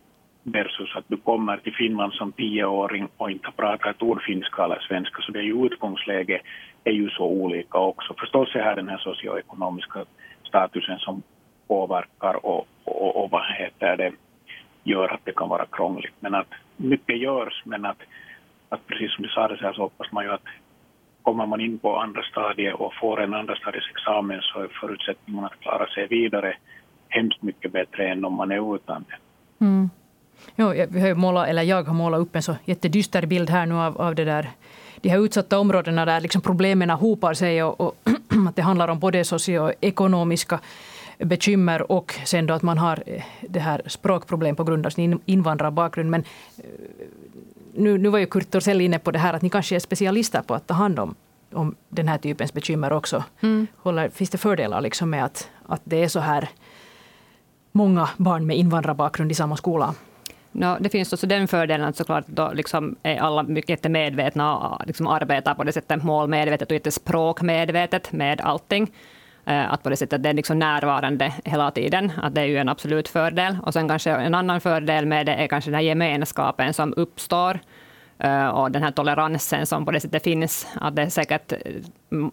versus 0.53 0.97
att 0.97 1.05
du 1.09 1.17
kommer 1.17 1.57
till 1.57 1.75
Finland 1.75 2.13
som 2.13 2.33
tioåring 2.33 3.09
och 3.17 3.31
inte 3.31 3.51
pratar 3.57 3.91
ett 3.91 4.03
ord 4.03 4.23
finska 4.23 4.65
eller 4.65 4.79
svenska. 4.89 5.23
Så 5.23 5.33
det 5.33 5.39
är 5.39 5.43
ju 5.43 5.67
utgångsläget 5.67 6.43
är 6.85 6.93
ju 6.93 7.11
så 7.11 7.25
olika 7.25 7.79
också. 7.79 8.15
Förstås 8.19 8.55
är 8.55 8.61
här 8.61 8.77
den 8.77 8.89
här 8.89 8.99
socioekonomiska 8.99 10.05
statusen 10.45 10.99
som 10.99 11.23
påverkar 11.69 12.47
och, 12.47 12.67
och, 12.85 13.25
och 13.25 13.31
vad 13.31 13.43
heter 13.59 13.97
det, 13.97 14.13
gör 14.85 15.09
att 15.09 15.25
det 15.25 15.37
kan 15.37 15.49
vara 15.49 15.67
krångligt. 15.67 16.15
Men 16.21 16.35
att 16.35 16.53
mycket 16.77 17.19
görs, 17.19 17.63
men 17.65 17.87
att, 17.87 18.03
att 18.69 18.87
precis 18.87 19.15
som 19.15 19.23
du 19.23 19.29
sa 19.29 19.49
det 19.49 19.57
så, 19.57 19.65
här, 19.65 19.73
så 19.73 19.83
hoppas 19.83 20.13
man 20.13 20.25
ju 20.25 20.33
att 20.33 20.47
kommer 21.23 21.47
man 21.47 21.61
in 21.61 21.79
på 21.79 21.99
andra 21.99 22.23
stadiet 22.23 22.75
och 22.75 22.95
får 22.95 23.23
en 23.23 23.35
andra 23.35 23.57
stadiets 23.57 23.91
examen 23.91 24.41
så 24.43 24.61
är 24.61 24.69
förutsättningarna 24.81 25.47
att 25.47 25.61
klara 25.61 25.87
sig 25.87 26.07
vidare 26.07 26.57
hemskt 27.09 27.43
mycket 27.43 27.73
bättre 27.73 28.09
än 28.09 28.25
om 28.25 28.35
man 28.35 28.51
är 28.51 28.75
utan 28.75 29.05
det. 29.09 29.17
Mm. 29.65 29.91
Ja, 30.57 30.75
vi 30.89 31.01
har 31.01 31.15
målat, 31.15 31.49
eller 31.49 31.63
jag 31.63 31.83
har 31.83 31.95
målat 31.95 32.21
upp 32.21 32.37
en 32.37 32.43
så 32.43 32.57
jättedyster 32.65 33.27
bild 33.27 33.51
här 33.51 33.67
nu 33.67 33.75
av, 33.75 34.01
av 34.01 34.15
det 34.15 34.25
där, 34.25 34.51
de 35.01 35.09
här 35.09 35.25
utsatta 35.25 35.59
områdena 35.59 36.05
där 36.05 36.21
liksom 36.21 36.41
problemen 36.41 36.91
hopar 36.91 37.35
sig 37.35 37.63
och, 37.63 37.81
och 37.81 37.97
att 38.49 38.57
det 38.57 38.63
handlar 38.63 38.89
om 38.89 38.99
både 38.99 39.25
socioekonomiska 39.25 40.61
bekymmer 41.19 41.93
och 41.93 42.15
sen 42.25 42.47
då 42.47 42.55
att 42.55 42.63
man 42.63 42.79
har 42.79 43.03
eh, 43.07 43.23
det 43.41 43.61
här 43.61 43.83
språkproblem 43.87 44.57
på 44.57 44.65
grund 44.65 44.87
av 44.87 44.91
sin 44.91 45.21
invandrarbakgrund. 45.25 46.11
Men 46.11 46.25
eh, 46.59 46.65
nu, 47.75 47.99
nu 47.99 48.09
var 48.09 48.19
ju 48.19 48.27
Kurt 48.27 48.51
Torssell 48.51 48.81
inne 48.81 48.99
på 48.99 49.11
det 49.11 49.19
här 49.19 49.35
att 49.35 49.43
ni 49.43 49.51
kanske 49.51 49.77
är 49.77 49.81
specialister 49.81 50.43
på 50.43 50.55
att 50.55 50.67
ta 50.67 50.75
hand 50.75 50.99
om, 50.99 51.15
om 51.53 51.75
den 51.89 52.09
här 52.09 52.19
typens 52.19 52.53
bekymmer 52.53 52.93
också. 52.93 53.25
Mm. 53.41 53.67
Håller, 53.77 54.09
finns 54.09 54.31
det 54.31 54.39
fördelar 54.39 54.81
liksom 54.81 55.11
med 55.11 55.25
att, 55.25 55.51
att 55.67 55.81
det 55.85 56.05
är 56.05 56.09
så 56.09 56.21
här 56.21 56.49
många 57.73 58.09
barn 58.17 58.47
med 58.47 58.57
invandrarbakgrund 58.57 59.33
i 59.33 59.35
samma 59.35 59.57
skola? 59.57 59.95
No, 60.59 60.77
det 60.81 60.89
finns 60.89 61.13
också 61.13 61.27
den 61.27 61.49
fördelen 61.49 61.89
att 61.89 61.97
såklart 61.97 62.27
då 62.27 62.53
liksom 62.55 62.97
är 63.03 63.17
alla 63.17 63.43
mycket 63.43 63.91
medvetna 63.91 64.57
och 64.57 64.87
liksom 64.87 65.07
arbetar 65.07 65.55
på 65.55 65.65
det 65.65 65.73
sättet 65.73 66.03
målmedvetet 66.03 66.71
och 66.71 66.75
inte 66.75 66.91
språkmedvetet 66.91 68.13
med 68.13 68.41
allting. 68.41 68.93
Eh, 69.45 69.73
att 69.73 69.83
på 69.83 69.91
det 69.91 69.97
sättet 69.97 70.23
det 70.23 70.29
är 70.29 70.35
liksom 70.35 70.59
närvarande 70.59 71.33
hela 71.45 71.71
tiden, 71.71 72.13
att 72.23 72.35
det 72.35 72.41
är 72.41 72.45
ju 72.45 72.57
en 72.57 72.69
absolut 72.69 73.09
fördel. 73.09 73.59
Och 73.63 73.73
sen 73.73 73.89
kanske 73.89 74.11
en 74.11 74.35
annan 74.35 74.61
fördel 74.61 75.07
med 75.07 75.27
det 75.27 75.35
är 75.35 75.47
kanske 75.47 75.71
den 75.71 75.75
här 75.75 75.83
gemenskapen 75.83 76.75
som 76.75 76.95
uppstår 76.97 77.61
Eh, 78.19 78.49
och 78.49 78.71
den 78.71 78.83
här 78.83 78.91
toleransen 78.91 79.67
som 79.67 79.85
på 79.85 79.91
det 79.91 80.01
sättet 80.01 80.23
finns. 80.23 80.67
Att 80.75 80.97
det 80.97 81.03
är 81.03 81.09
säkert 81.09 81.53
eh, 81.53 81.59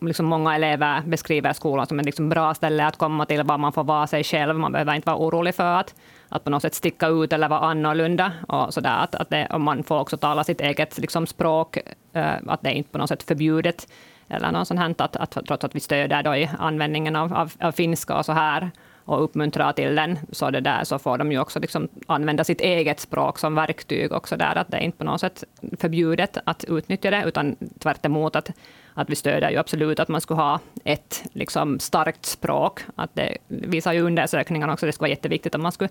liksom 0.02 0.26
många 0.26 0.56
elever 0.56 1.02
beskriver 1.02 1.54
skolan 1.54 1.88
som 1.88 2.00
ett 2.00 2.06
liksom 2.06 2.30
bra 2.30 2.54
ställe 2.54 2.86
att 2.86 2.98
komma 2.98 3.26
till, 3.26 3.44
var 3.44 3.58
man 3.58 3.74
får 3.74 3.84
vara 3.84 4.08
sig 4.08 4.24
själv. 4.24 4.56
Man 4.56 4.72
behöver 4.72 4.96
inte 4.96 5.10
vara 5.10 5.18
orolig 5.18 5.56
för 5.56 5.76
att, 5.80 5.96
att 6.30 6.44
på 6.44 6.50
något 6.50 6.62
sätt 6.62 6.74
sticka 6.76 7.08
ut 7.08 7.34
eller 7.34 7.50
vara 7.50 7.60
annorlunda. 7.60 8.32
Och 8.48 8.74
så 8.74 8.82
där, 8.82 8.98
att, 9.04 9.16
att 9.16 9.30
det, 9.30 9.48
och 9.52 9.62
man 9.62 9.84
får 9.84 10.00
också 10.00 10.18
tala 10.18 10.44
sitt 10.44 10.62
eget 10.62 10.98
liksom, 10.98 11.28
språk, 11.28 11.78
eh, 12.14 12.34
att 12.48 12.62
det 12.62 12.70
är 12.70 12.74
inte 12.74 12.90
på 12.90 12.98
något 12.98 13.10
sätt 13.10 13.24
förbjudet 13.24 13.88
eller 14.28 14.52
något 14.52 14.68
sånt 14.68 14.80
här, 14.80 14.96
att, 14.98 15.16
att, 15.16 15.38
trots 15.48 15.64
att 15.64 15.76
vi 15.76 15.80
stöder 15.80 16.24
då 16.24 16.36
i 16.36 16.50
användningen 16.60 17.16
av, 17.16 17.34
av, 17.34 17.52
av 17.60 17.72
finska 17.72 18.18
och 18.18 18.26
så 18.26 18.32
här, 18.32 18.72
och 19.06 19.24
uppmuntrar 19.24 19.74
till 19.74 19.96
den, 19.96 20.20
så, 20.32 20.50
det 20.50 20.60
där, 20.60 20.84
så 20.84 21.00
får 21.00 21.18
de 21.18 21.32
ju 21.32 21.40
också 21.40 21.60
liksom 21.60 21.88
använda 22.08 22.44
sitt 22.44 22.62
eget 22.62 23.00
språk 23.00 23.40
som 23.40 23.56
verktyg 23.56 24.12
också 24.12 24.38
där, 24.38 24.56
att 24.56 24.72
det 24.72 24.78
är 24.78 24.82
inte 24.82 24.98
på 24.98 25.04
något 25.04 25.22
sätt 25.22 25.44
förbjudet 25.80 26.38
att 26.44 26.64
utnyttja 26.64 27.12
det, 27.12 27.24
utan 27.26 27.56
tvärt 27.80 28.06
emot 28.06 28.36
att, 28.36 28.52
att 28.94 29.10
vi 29.10 29.16
stöder 29.16 29.50
ju 29.50 29.58
absolut 29.58 30.00
att 30.00 30.08
man 30.08 30.22
skulle 30.22 30.42
ha 30.42 30.60
ett 30.84 31.24
liksom 31.34 31.80
starkt 31.80 32.26
språk. 32.26 32.82
Att 32.96 33.16
det 33.16 33.38
visar 33.48 33.94
ju 33.94 34.02
undersökningarna 34.02 34.74
också, 34.74 34.86
det 34.86 34.92
skulle 34.92 35.08
vara 35.08 35.16
jätteviktigt 35.16 35.56
att 35.56 35.62
man 35.62 35.72
skulle 35.72 35.90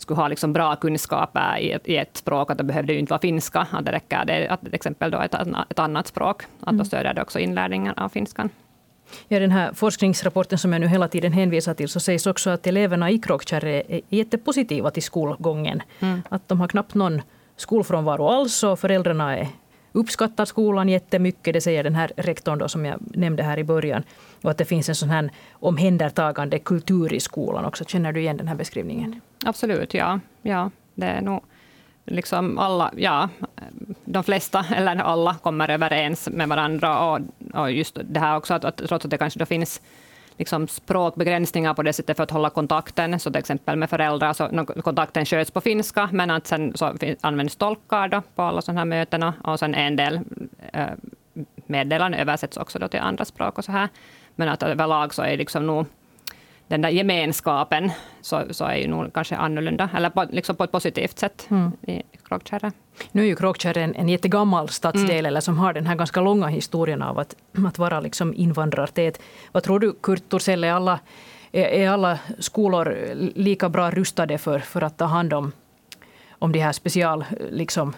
skulle 0.00 0.20
ha 0.20 0.28
liksom 0.28 0.52
bra 0.52 0.76
kunskaper 0.76 1.58
i 1.58 1.72
ett, 1.72 1.88
i 1.88 1.96
ett 1.96 2.16
språk, 2.16 2.50
att 2.50 2.58
det 2.58 2.64
behövde 2.64 2.92
ju 2.92 2.98
inte 2.98 3.10
vara 3.10 3.20
finska, 3.20 3.66
att 3.70 3.84
det 3.84 3.92
räcker 3.92 4.24
det, 4.24 4.48
att 4.48 4.60
till 4.60 4.74
exempel 4.74 5.10
då 5.10 5.20
ett, 5.20 5.34
ett 5.70 5.78
annat 5.78 6.06
språk, 6.06 6.42
att 6.42 6.66
då 6.66 6.68
mm. 6.68 6.84
stödjer 6.84 7.14
det 7.14 7.22
också 7.22 7.38
inlärningen 7.38 7.94
av 7.94 8.08
finskan. 8.08 8.50
Ja, 9.28 9.38
den 9.38 9.50
här 9.50 9.72
forskningsrapporten 9.72 10.58
som 10.58 10.72
jag 10.72 10.80
nu 10.80 10.86
hela 10.86 11.08
tiden 11.08 11.32
hänvisar 11.32 11.74
till, 11.74 11.88
så 11.88 12.00
sägs 12.00 12.26
också 12.26 12.50
att 12.50 12.66
eleverna 12.66 13.10
i 13.10 13.18
Kråkkärre 13.18 13.82
är 13.88 14.00
jättepositiva 14.08 14.90
till 14.90 15.02
skolgången. 15.02 15.82
Mm. 16.00 16.22
Att 16.28 16.48
de 16.48 16.60
har 16.60 16.68
knappt 16.68 16.94
någon 16.94 17.22
skolfrånvaro 17.56 18.28
alls 18.28 18.62
och 18.62 18.78
föräldrarna 18.78 19.38
är 19.38 19.48
uppskattar 19.92 20.44
skolan 20.44 20.88
jättemycket. 20.88 21.54
Det 21.54 21.60
säger 21.60 21.84
den 21.84 21.94
här 21.94 22.12
rektorn 22.16 22.58
då, 22.58 22.68
som 22.68 22.84
jag 22.86 23.00
nämnde 23.16 23.42
här 23.42 23.58
i 23.58 23.64
början. 23.64 24.02
Och 24.42 24.50
att 24.50 24.58
det 24.58 24.64
finns 24.64 24.88
en 24.88 24.94
sån 24.94 25.10
här 25.10 25.30
omhändertagande 25.52 26.58
kultur 26.58 27.12
i 27.12 27.20
skolan 27.20 27.64
också. 27.64 27.84
Känner 27.84 28.12
du 28.12 28.20
igen 28.20 28.36
den 28.36 28.48
här 28.48 28.54
beskrivningen? 28.54 29.20
Absolut, 29.44 29.94
ja. 29.94 30.20
ja 30.42 30.70
det 30.94 31.06
är 31.06 31.20
nog 31.20 31.42
liksom 32.04 32.58
alla, 32.58 32.92
ja, 32.96 33.28
de 34.04 34.24
flesta, 34.24 34.64
eller 34.76 34.96
alla, 34.96 35.34
kommer 35.34 35.68
överens 35.68 36.28
med 36.28 36.48
varandra. 36.48 37.10
Och, 37.10 37.20
och 37.50 37.72
just 37.72 37.98
det 38.02 38.20
här 38.20 38.36
också, 38.36 38.54
att, 38.54 38.64
att 38.64 38.76
trots 38.76 39.04
att 39.04 39.10
det 39.10 39.18
kanske 39.18 39.38
då 39.38 39.46
finns 39.46 39.80
liksom 40.36 40.68
språkbegränsningar 40.68 41.74
på 41.74 41.82
det 41.82 41.92
sättet 41.92 42.16
för 42.16 42.24
att 42.24 42.30
hålla 42.30 42.50
kontakten. 42.50 43.20
Så 43.20 43.30
till 43.30 43.38
exempel 43.38 43.76
med 43.76 43.90
föräldrar, 43.90 44.32
så 44.32 44.48
no, 44.48 44.64
kontakten 44.64 45.26
sköts 45.26 45.50
på 45.50 45.60
finska, 45.60 46.08
men 46.12 46.30
att 46.30 46.46
sen 46.46 46.72
så 46.74 46.94
används 47.20 47.56
tolkar 47.56 48.08
då 48.08 48.22
på 48.34 48.42
alla 48.42 48.62
sådana 48.62 48.80
här 48.80 48.84
möten. 48.84 49.22
Och 49.22 49.58
sen 49.58 49.74
en 49.74 49.96
del 49.96 50.20
äh, 50.72 50.86
meddelanden 51.66 52.20
översätts 52.20 52.56
också 52.56 52.78
då 52.78 52.88
till 52.88 53.00
andra 53.00 53.24
språk 53.24 53.58
och 53.58 53.64
så 53.64 53.72
här. 53.72 53.88
Men 54.36 54.48
att 54.48 54.62
överlag 54.62 55.14
så 55.14 55.22
är 55.22 55.36
liksom 55.36 55.66
nog 55.66 55.86
den 56.70 56.82
där 56.82 56.88
gemenskapen 56.88 57.90
så, 58.20 58.42
så 58.50 58.64
är 58.64 58.76
ju 58.76 58.88
nog 58.88 59.12
kanske 59.12 59.36
annorlunda, 59.36 59.90
eller 59.96 60.10
på, 60.10 60.26
liksom 60.30 60.56
på 60.56 60.64
ett 60.64 60.72
positivt 60.72 61.18
sätt 61.18 61.46
mm. 61.50 61.72
i 61.86 62.02
Kråkkärre. 62.24 62.72
Nu 63.12 63.22
är 63.22 63.26
ju 63.26 63.36
Kråkkärre 63.36 63.82
en, 63.82 63.94
en 63.94 64.08
jättegammal 64.08 64.68
stadsdel, 64.68 65.10
mm. 65.10 65.26
eller 65.26 65.40
som 65.40 65.58
har 65.58 65.72
den 65.72 65.86
här 65.86 65.94
ganska 65.96 66.20
långa 66.20 66.46
historien 66.46 67.02
av 67.02 67.18
att, 67.18 67.36
att 67.66 67.78
vara 67.78 68.00
liksom 68.00 68.34
invandrartät. 68.34 69.20
Vad 69.52 69.62
tror 69.62 69.80
du, 69.80 69.92
Kurt 69.92 70.28
Torssell, 70.28 70.64
är 70.64 70.72
alla, 70.72 71.00
är, 71.52 71.88
alla 71.88 72.18
skolor 72.38 72.96
lika 73.34 73.68
bra 73.68 73.90
rustade 73.90 74.38
för, 74.38 74.58
för 74.58 74.82
att 74.82 74.98
ta 74.98 75.04
hand 75.04 75.32
om, 75.32 75.52
om 76.30 76.52
de 76.52 76.58
här 76.58 76.72
special, 76.72 77.24
liksom, 77.50 77.92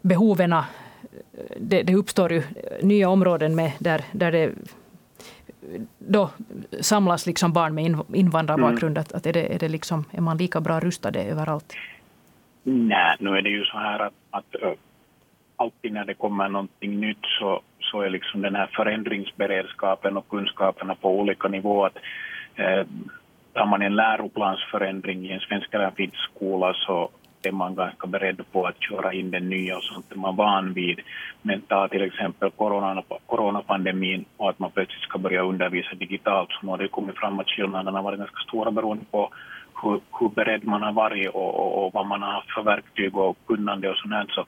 behoven? 0.00 0.54
Det, 1.56 1.82
det 1.82 1.94
uppstår 1.94 2.32
ju 2.32 2.42
nya 2.82 3.08
områden 3.08 3.54
med, 3.54 3.72
där, 3.78 4.04
där 4.12 4.32
det 4.32 4.52
då 5.98 6.30
samlas 6.80 7.26
liksom 7.26 7.52
barn 7.52 7.74
med 7.74 7.96
invandrarbakgrund? 8.14 8.98
Mm. 8.98 9.00
Att, 9.00 9.12
att 9.12 9.26
är, 9.26 9.32
det, 9.32 9.54
är, 9.54 9.58
det 9.58 9.68
liksom, 9.68 10.04
är 10.10 10.20
man 10.20 10.36
lika 10.36 10.60
bra 10.60 10.80
rustade 10.80 11.22
överallt? 11.22 11.74
Nej, 12.62 13.16
nu 13.18 13.30
är 13.30 13.42
det 13.42 13.50
ju 13.50 13.64
så 13.64 13.78
här 13.78 13.98
att, 13.98 14.14
att 14.30 14.54
alltid 15.56 15.92
när 15.92 16.04
det 16.04 16.14
kommer 16.14 16.48
någonting 16.48 17.00
nytt 17.00 17.24
så, 17.40 17.60
så 17.80 18.00
är 18.00 18.10
liksom 18.10 18.42
den 18.42 18.54
här 18.54 18.66
förändringsberedskapen 18.66 20.16
och 20.16 20.28
kunskaperna 20.28 20.94
på 20.94 21.20
olika 21.20 21.48
nivåer. 21.48 21.90
Eh, 22.56 22.86
tar 23.52 23.66
man 23.66 23.82
en 23.82 23.96
läroplansförändring 23.96 25.26
i 25.26 25.32
en 25.32 25.40
svensk 25.40 25.74
eller 25.74 25.90
finsk 25.90 26.16
skola 26.34 26.74
så 26.74 27.10
är 27.46 27.52
man 27.52 27.74
ganska 27.74 28.06
beredd 28.06 28.40
på 28.52 28.66
att 28.66 28.82
köra 28.82 29.12
in 29.12 29.30
den 29.30 29.48
nya 29.48 29.76
och 29.76 29.82
sånt 29.82 30.12
är 30.12 30.16
man 30.16 30.36
van 30.36 30.72
vid. 30.72 31.00
Men 31.42 31.60
ta 31.60 31.88
till 31.88 32.02
exempel 32.02 32.50
corona, 32.50 33.02
coronapandemin 33.26 34.24
och 34.36 34.50
att 34.50 34.58
man 34.58 34.70
plötsligt 34.70 35.02
ska 35.02 35.18
börja 35.18 35.42
undervisa 35.42 35.94
digitalt 35.94 36.50
så 36.50 36.58
nu 36.66 36.70
har 36.70 36.78
det 36.78 36.88
kommit 36.88 37.18
fram 37.18 37.38
att 37.40 37.50
skillnaderna 37.50 37.98
har 37.98 38.04
varit 38.04 38.18
ganska 38.18 38.42
stora 38.48 38.70
beroende 38.70 39.04
på 39.10 39.30
hur, 39.82 40.00
hur 40.20 40.28
beredd 40.28 40.64
man 40.64 40.82
har 40.82 40.92
varit 40.92 41.28
och, 41.28 41.54
och, 41.54 41.84
och, 41.84 41.94
vad 41.94 42.06
man 42.06 42.22
har 42.22 42.32
haft 42.32 42.50
för 42.54 42.62
verktyg 42.62 43.16
och 43.16 43.38
kunnande 43.46 43.90
och 43.90 43.96
sånt 43.96 44.30
så 44.30 44.44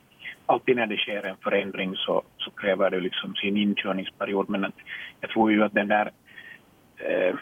alltid 0.47 0.77
när 0.77 0.87
det 0.87 0.97
sker 0.97 1.27
en 1.27 1.37
förändring 1.43 1.97
så, 1.97 2.23
så 2.37 2.51
kräver 2.51 2.91
det 2.91 3.01
liksom 3.01 3.35
sin 3.35 3.57
inkörningsperiod 3.57 4.49
men 4.49 4.73
jag 5.21 5.31
tror 5.31 5.53
ju 5.53 5.65
att 5.65 5.75
den 5.75 5.89
där 5.89 6.11
eh, 6.97 7.35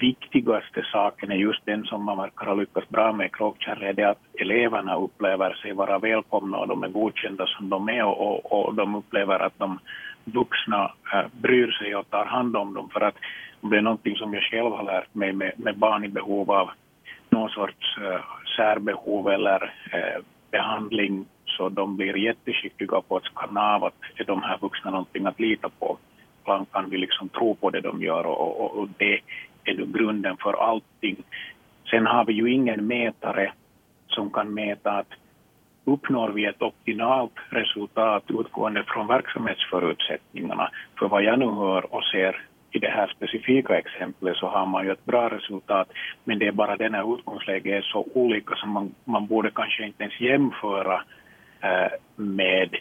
viktigaste 0.00 0.82
saken 0.92 1.30
är 1.30 1.36
just 1.36 1.66
den 1.66 1.84
som 1.84 2.04
man 2.04 2.18
verkar 2.18 2.46
ha 2.46 2.54
lyckats 2.54 2.88
bra 2.88 3.12
med 3.12 3.26
i 3.26 3.30
Kråkkärr, 3.30 3.92
det 3.92 4.02
är 4.02 4.08
att 4.08 4.40
eleverna 4.40 4.96
upplever 4.96 5.54
sig 5.54 5.72
vara 5.72 5.98
välkomna 5.98 6.58
och 6.58 6.68
de 6.68 6.82
är 6.82 6.88
godkända 6.88 7.46
som 7.46 7.68
de 7.68 7.88
är 7.88 8.04
och, 8.04 8.52
och, 8.52 8.68
och 8.68 8.74
de 8.74 8.94
upplever 8.94 9.38
att 9.40 9.58
de 9.58 9.78
vuxna 10.24 10.92
äh, 11.12 11.26
bryr 11.32 11.70
sig 11.70 11.96
och 11.96 12.10
tar 12.10 12.24
hand 12.24 12.56
om 12.56 12.74
dem. 12.74 12.88
För 12.92 13.00
att 13.00 13.14
det 13.60 13.76
är 13.76 13.82
någonting 13.82 14.16
som 14.16 14.34
jag 14.34 14.42
själv 14.42 14.72
har 14.72 14.84
lärt 14.84 15.14
mig 15.14 15.32
med, 15.32 15.52
med 15.56 15.78
barn 15.78 16.04
i 16.04 16.08
behov 16.08 16.50
av 16.50 16.70
någon 17.30 17.50
sorts 17.50 17.98
äh, 17.98 18.20
särbehov 18.56 19.28
eller 19.28 19.62
äh, 19.92 20.22
behandling 20.50 21.26
så 21.44 21.68
de 21.68 21.96
blir 21.96 22.16
jätteskickliga 22.16 23.00
på 23.08 23.16
att 23.16 23.24
skanna 23.24 23.74
av 23.74 23.84
att 23.84 23.94
är 24.16 24.24
de 24.24 24.42
här 24.42 24.58
vuxna 24.60 24.90
någonting 24.90 25.26
att 25.26 25.40
lita 25.40 25.68
på. 25.78 25.98
Ibland 26.42 26.72
kan 26.72 26.90
vi 26.90 26.98
liksom 26.98 27.28
tro 27.28 27.54
på 27.54 27.70
det 27.70 27.80
de 27.80 28.02
gör 28.02 28.26
och, 28.26 28.60
och, 28.60 28.78
och 28.78 28.88
det 28.98 29.20
är 29.64 29.74
då 29.74 29.84
grunden 29.86 30.36
för 30.36 30.52
allting. 30.52 31.16
Sen 31.90 32.06
har 32.06 32.24
vi 32.24 32.32
ju 32.32 32.52
ingen 32.52 32.86
mätare 32.86 33.52
som 34.06 34.30
kan 34.30 34.54
mäta 34.54 34.90
att 34.90 35.12
uppnår 35.84 36.28
vi 36.28 36.44
ett 36.44 36.62
optimalt 36.62 37.32
resultat 37.50 38.24
utgående 38.28 38.84
från 38.86 39.06
verksamhetsförutsättningarna. 39.06 40.70
För 40.98 41.08
vad 41.08 41.22
jag 41.24 41.38
nu 41.38 41.46
hör 41.46 41.94
och 41.94 42.04
ser 42.04 42.46
i 42.72 42.78
det 42.78 42.90
här 42.90 43.12
specifika 43.16 43.78
exemplet 43.78 44.36
så 44.36 44.46
har 44.46 44.66
man 44.66 44.84
ju 44.84 44.92
ett 44.92 45.04
bra 45.04 45.28
resultat, 45.28 45.88
men 46.24 46.38
det 46.38 46.46
är 46.46 46.52
bara 46.52 46.76
den 46.76 46.94
här 46.94 47.14
utgångsläget 47.14 47.74
är 47.74 47.82
så 47.82 48.06
olika 48.14 48.54
så 48.54 48.66
man, 48.66 48.94
man 49.04 49.26
borde 49.26 49.50
kanske 49.50 49.86
inte 49.86 50.02
ens 50.02 50.20
jämföra 50.20 51.02
eh, 51.60 51.92
med 52.16 52.76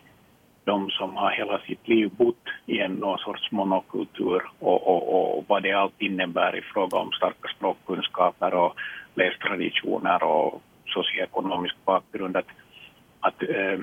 de 0.64 0.90
som 0.90 1.16
har 1.16 1.32
hela 1.32 1.60
sitt 1.60 1.88
liv 1.88 2.12
bott 2.18 2.46
i 2.66 2.80
en 2.80 2.92
någon 2.92 3.18
sorts 3.18 3.52
monokultur 3.52 4.42
och, 4.60 4.88
och, 4.88 5.38
och 5.38 5.46
vad 5.48 5.64
det 5.64 5.72
allt 5.72 6.02
innebär 6.02 6.56
i 6.56 6.62
fråga 6.62 6.98
om 6.98 7.12
starka 7.12 7.48
språkkunskaper 7.56 8.54
och 8.54 8.74
lästraditioner 9.16 10.24
och 10.24 10.62
socioekonomisk 10.86 11.76
bakgrund. 11.86 12.38
Att, 12.38 12.48
att 13.20 13.42
äh, 13.42 13.80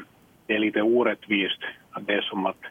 det 0.47 0.55
är 0.55 0.59
lite 0.59 0.83
orättvist 0.83 1.61
att 1.91 2.07
det 2.07 2.15
är 2.15 2.23
som 2.23 2.47
att 2.47 2.63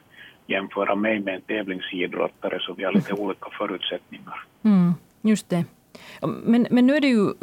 jämföra 0.48 0.96
mig 0.96 1.20
med 1.20 1.36
en 1.36 1.42
tävlingsidrottare 1.42 2.60
så 2.60 2.74
vi 2.74 2.84
har 2.84 2.94
lite 2.94 3.14
olika 3.14 3.50
förutsättningar. 3.58 4.44
Mm, 4.64 4.94
just 5.22 5.50
det. 5.50 5.66
Men, 6.44 6.68
men 6.72 6.88
nu 6.88 6.96
är 6.96 7.02
det 7.02 7.08
ju 7.08 7.28
eh, 7.28 7.36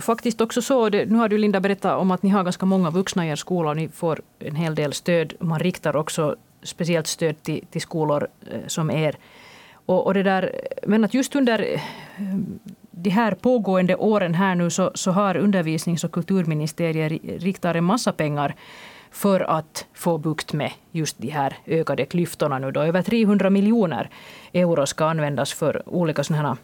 faktiskt 0.00 0.40
också 0.40 0.62
så, 0.62 0.88
det, 0.88 1.06
nu 1.06 1.18
har 1.18 1.28
du 1.28 1.38
Linda 1.38 1.60
berättat 1.60 1.98
om 1.98 2.10
att 2.10 2.22
ni 2.22 2.30
har 2.30 2.44
ganska 2.44 2.66
många 2.66 2.90
vuxna 2.90 3.26
i 3.26 3.30
er 3.30 3.36
skola 3.36 3.70
och 3.70 3.76
ni 3.76 3.88
får 3.88 4.20
en 4.38 4.54
hel 4.54 4.74
del 4.74 4.92
stöd. 4.92 5.34
Man 5.40 5.58
riktar 5.58 5.96
också 5.96 6.36
speciellt 6.62 7.06
stöd 7.06 7.42
till, 7.42 7.64
till 7.70 7.80
skolor 7.80 8.28
eh, 8.50 8.60
som 8.66 8.90
er. 8.90 9.16
Och, 9.86 10.06
och, 10.06 10.14
det 10.14 10.22
där, 10.22 10.60
men 10.86 11.04
att 11.04 11.14
just 11.14 11.36
under 11.36 11.74
eh, 11.74 11.80
de 12.90 13.10
här 13.10 13.34
pågående 13.34 13.96
åren 13.96 14.34
här 14.34 14.54
nu 14.54 14.70
så, 14.70 14.90
så 14.94 15.10
har 15.10 15.36
undervisnings 15.36 16.04
och 16.04 16.12
kulturministeriet 16.12 17.42
riktat 17.42 17.76
en 17.76 17.84
massa 17.84 18.12
pengar 18.12 18.54
för 19.10 19.40
att 19.40 19.86
få 19.94 20.18
bukt 20.18 20.52
med 20.52 20.72
just 20.92 21.18
de 21.18 21.28
här 21.28 21.56
ökade 21.66 22.04
klyftorna. 22.04 22.58
Nu 22.58 22.70
då. 22.70 22.80
Över 22.80 23.02
300 23.02 23.50
miljoner 23.50 24.10
euro 24.52 24.86
ska 24.86 25.04
användas 25.04 25.52
för 25.52 25.82
olika 25.86 26.24
sådana 26.24 26.48
här 26.48 26.56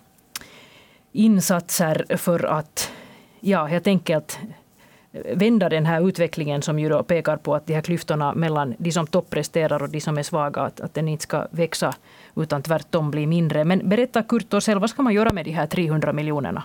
insatser 1.12 2.16
för 2.16 2.44
att 2.44 2.90
ja, 3.44 3.64
helt 3.64 3.86
enkelt 3.86 4.40
eh, 5.12 5.38
vända 5.38 5.68
den 5.68 5.86
här 5.86 6.08
utvecklingen 6.08 6.62
som 6.62 6.78
ju 6.78 6.88
då 6.88 7.02
pekar 7.02 7.36
på 7.36 7.54
att 7.54 7.66
de 7.66 7.74
här 7.74 7.82
klyftorna 7.82 8.34
mellan 8.34 8.74
de 8.78 8.92
som 8.92 9.06
toppresterar 9.06 9.82
och 9.82 9.88
de 9.90 10.00
som 10.00 10.18
är 10.18 10.22
svaga, 10.22 10.60
att, 10.60 10.80
att 10.80 10.94
den 10.94 11.08
inte 11.08 11.22
ska 11.22 11.46
växa 11.50 11.94
utan 12.36 12.62
tvärtom 12.62 13.10
bli 13.10 13.26
mindre. 13.26 13.64
Men 13.64 13.88
berätta 13.88 14.22
Kurt 14.22 14.48
Torssell, 14.48 14.78
vad 14.78 14.90
ska 14.90 15.02
man 15.02 15.14
göra 15.14 15.32
med 15.32 15.44
de 15.44 15.50
här 15.50 15.66
300 15.66 16.12
miljonerna? 16.12 16.62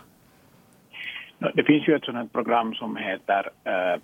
Det 1.53 1.63
finns 1.63 1.87
ju 1.87 1.95
ett 1.95 2.03
sådant 2.03 2.33
program 2.33 2.73
som 2.73 2.95
heter, 2.95 3.49
eh, 3.63 4.01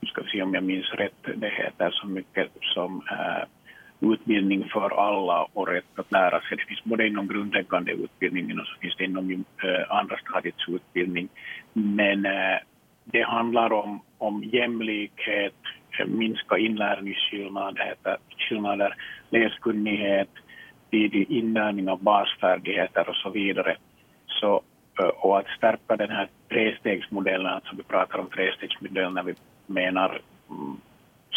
nu 0.00 0.08
ska 0.08 0.22
vi 0.22 0.30
se 0.30 0.42
om 0.42 0.54
jag 0.54 0.64
minns 0.64 0.92
rätt, 0.92 1.22
det 1.36 1.48
heter 1.48 1.90
så 1.90 2.06
mycket 2.06 2.48
som 2.60 3.02
eh, 3.10 3.48
utbildning 4.00 4.68
för 4.72 4.90
alla 4.90 5.46
och 5.52 5.68
rätt 5.68 5.98
att 5.98 6.12
lära 6.12 6.40
sig. 6.40 6.56
Det 6.56 6.64
finns 6.64 6.84
både 6.84 7.06
inom 7.06 7.28
grundläggande 7.28 7.92
utbildningen 7.92 8.60
och 8.60 8.66
så 8.66 8.78
finns 8.80 8.96
det 8.96 9.04
inom 9.04 9.30
eh, 9.30 9.44
andra 9.88 10.16
stadiets 10.18 10.68
utbildning. 10.68 11.28
Men 11.72 12.26
eh, 12.26 12.58
det 13.04 13.22
handlar 13.22 13.72
om, 13.72 14.00
om 14.18 14.44
jämlikhet, 14.44 15.54
eh, 15.98 16.06
minska 16.06 16.58
inlärningsskillnader, 16.58 18.94
läskunnighet, 19.30 20.30
tidig 20.90 21.30
inlärning 21.30 21.88
av 21.88 22.02
basfärdigheter 22.02 23.08
och 23.08 23.16
så 23.16 23.30
vidare. 23.30 23.76
Så, 24.26 24.62
och 25.16 25.38
att 25.38 25.46
stärka 25.56 25.96
den 25.96 26.10
här 26.10 26.28
trestegsmodellen, 26.48 27.46
alltså 27.46 27.76
vi 27.76 27.82
pratar 27.82 28.18
om 28.18 28.30
trestegsmodellen 28.30 29.14
när 29.14 29.22
vi 29.22 29.34
menar 29.66 30.20
mm, 30.50 30.76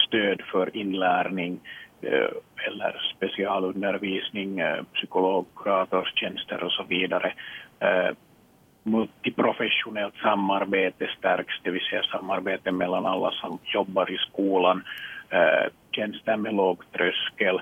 stöd 0.07 0.41
för 0.51 0.77
inlärning 0.77 1.59
Eh, 2.01 2.29
eller 2.67 3.13
specialundervisning, 3.15 4.59
eh, 4.59 4.83
psykolog, 4.93 5.45
kuratorstjänster 5.55 6.63
och 6.63 6.71
så 6.71 6.83
vidare 6.83 7.33
eh, 7.79 8.15
multiprofessionellt 8.83 10.15
samarbete 10.15 11.07
stärks, 11.17 11.53
det 11.63 11.71
vill 11.71 11.81
säga 11.89 12.03
samarbete 12.03 12.71
mellan 12.71 13.05
alla 13.05 13.31
som 13.31 13.59
jobbar 13.63 14.11
i 14.11 14.17
skolan, 14.17 14.83
tjänster 15.91 16.37
med 16.37 16.53
låg 16.53 16.91
tröskel. 16.91 17.61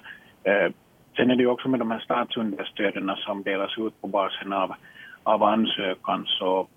Sen 1.16 1.32
är 1.32 1.36
det 1.36 1.44
ju 1.44 1.50
också 1.50 1.70
med 1.70 1.80
de 1.80 1.92
här 1.92 2.00
statsunderstöden 2.00 3.12
som 3.18 3.44
delas 3.44 3.78
ut 3.78 4.02
på 4.02 4.08
basen 4.08 4.54
av, 4.54 4.76
av 5.24 5.44
ansökan 5.44 6.26
så, 6.26 6.68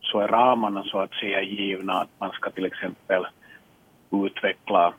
så 0.00 0.20
är 0.20 0.28
ramarna 0.28 0.84
så 0.84 0.98
att 0.98 1.14
säga 1.14 1.42
givna 1.42 1.92
att 1.92 2.10
man 2.18 2.30
ska 2.30 2.50
till 2.50 2.64
exempel 2.64 3.26
utveckla 4.10 4.94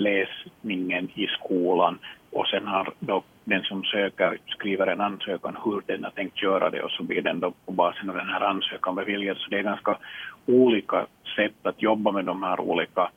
läsningen 0.00 1.08
i 1.14 1.26
skolan 1.26 1.98
och 2.30 2.46
sen 2.46 2.66
har 2.66 2.92
då 2.98 3.22
den 3.44 3.62
som 3.62 3.84
söker 3.84 4.38
skriver 4.46 4.86
en 4.86 5.00
ansökan 5.00 5.56
hur 5.64 5.82
den 5.86 6.04
har 6.04 6.10
tänkt 6.10 6.42
göra 6.42 6.70
det 6.70 6.82
och 6.82 6.90
så 6.90 7.02
blir 7.02 7.22
den 7.22 7.40
då 7.40 7.52
på 7.66 7.72
basen 7.72 8.10
av 8.10 8.16
den 8.16 8.28
här 8.28 8.40
ansökan 8.40 8.94
beviljad. 8.94 9.36
Så 9.36 9.50
det 9.50 9.58
är 9.58 9.62
ganska 9.62 9.98
olika 10.46 11.06
sätt 11.36 11.54
att 11.62 11.82
jobba 11.82 12.12
med 12.12 12.24
de 12.24 12.42
här 12.42 12.60
olika 12.60 13.10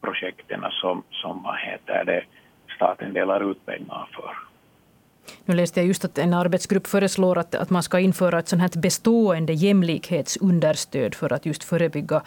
projekten 0.00 0.60
som, 0.70 1.02
som 1.10 1.42
vad 1.42 1.58
heter 1.58 2.04
det, 2.04 2.22
staten 2.76 3.12
delar 3.12 3.50
ut 3.50 3.66
pengar 3.66 4.08
för. 4.12 4.50
Nu 5.44 5.54
läste 5.54 5.80
jag 5.80 5.86
just 5.86 6.04
att 6.04 6.18
en 6.18 6.34
arbetsgrupp 6.34 6.86
föreslår 6.86 7.38
att, 7.38 7.54
att 7.54 7.70
man 7.70 7.82
ska 7.82 7.98
införa 7.98 8.38
ett 8.38 8.48
sånt 8.48 8.62
här 8.62 8.80
bestående 8.80 9.52
jämlikhetsunderstöd 9.52 11.14
för 11.14 11.32
att 11.32 11.46
just 11.46 11.64
förebygga 11.64 12.22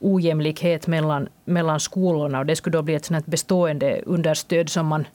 ojämlikhet 0.00 0.86
mellan, 0.86 1.28
mellan 1.44 1.80
skolorna. 1.80 2.38
Och 2.38 2.46
det 2.46 2.56
skulle 2.56 2.76
då 2.76 2.82
bli 2.82 2.94
ett 2.94 3.04
sånt 3.04 3.26
bestående 3.26 4.02
understöd 4.06 4.68
som 4.68 4.86
man 4.86 5.06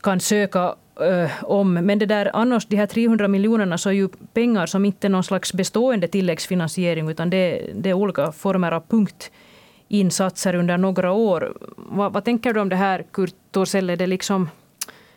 kan 0.00 0.20
söka 0.20 0.74
äh, 1.00 1.44
om. 1.44 1.74
Men 1.74 1.98
det 1.98 2.06
där, 2.06 2.30
annars, 2.34 2.66
de 2.66 2.76
här 2.76 2.86
300 2.86 3.28
miljonerna 3.28 3.78
så 3.78 3.88
är 3.88 3.92
ju 3.92 4.08
pengar 4.32 4.66
som 4.66 4.84
inte 4.84 5.06
är 5.06 5.10
någon 5.10 5.24
slags 5.24 5.52
bestående 5.52 6.08
tilläggsfinansiering 6.08 7.08
utan 7.08 7.30
det, 7.30 7.70
det 7.74 7.90
är 7.90 7.94
olika 7.94 8.32
former 8.32 8.72
av 8.72 8.82
punktinsatser 8.88 10.54
under 10.54 10.78
några 10.78 11.12
år. 11.12 11.56
Vad, 11.76 12.12
vad 12.12 12.24
tänker 12.24 12.52
du 12.52 12.60
om 12.60 12.68
det 12.68 12.76
här, 12.76 13.04
Kurt 13.12 13.34
Torsell? 13.50 13.90
Är 13.90 13.96
det 13.96 14.06
liksom, 14.06 14.48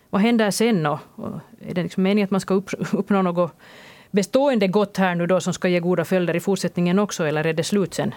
vad 0.10 0.22
händer 0.22 0.52
sen? 0.52 0.84
Då? 0.84 1.00
är 1.68 1.74
det 1.74 1.84
liksom 1.84 2.04
meningen 2.04 2.26
att 2.26 2.32
man 2.32 2.42
ska 2.42 2.54
upp, 2.54 2.70
uppnå 2.94 3.22
något 3.22 3.52
bestående 4.12 4.68
gott 4.68 4.98
här 4.98 5.16
nu 5.16 5.28
då 5.28 5.40
som 5.40 5.54
ska 5.54 5.68
ge 5.68 5.80
goda 5.80 6.06
följder 6.06 6.36
i 6.36 6.40
fortsättningen 6.40 7.00
också, 7.00 7.28
eller 7.28 7.48
är 7.48 7.54
det 7.54 7.64
slut 7.64 7.94
sen? 7.94 8.14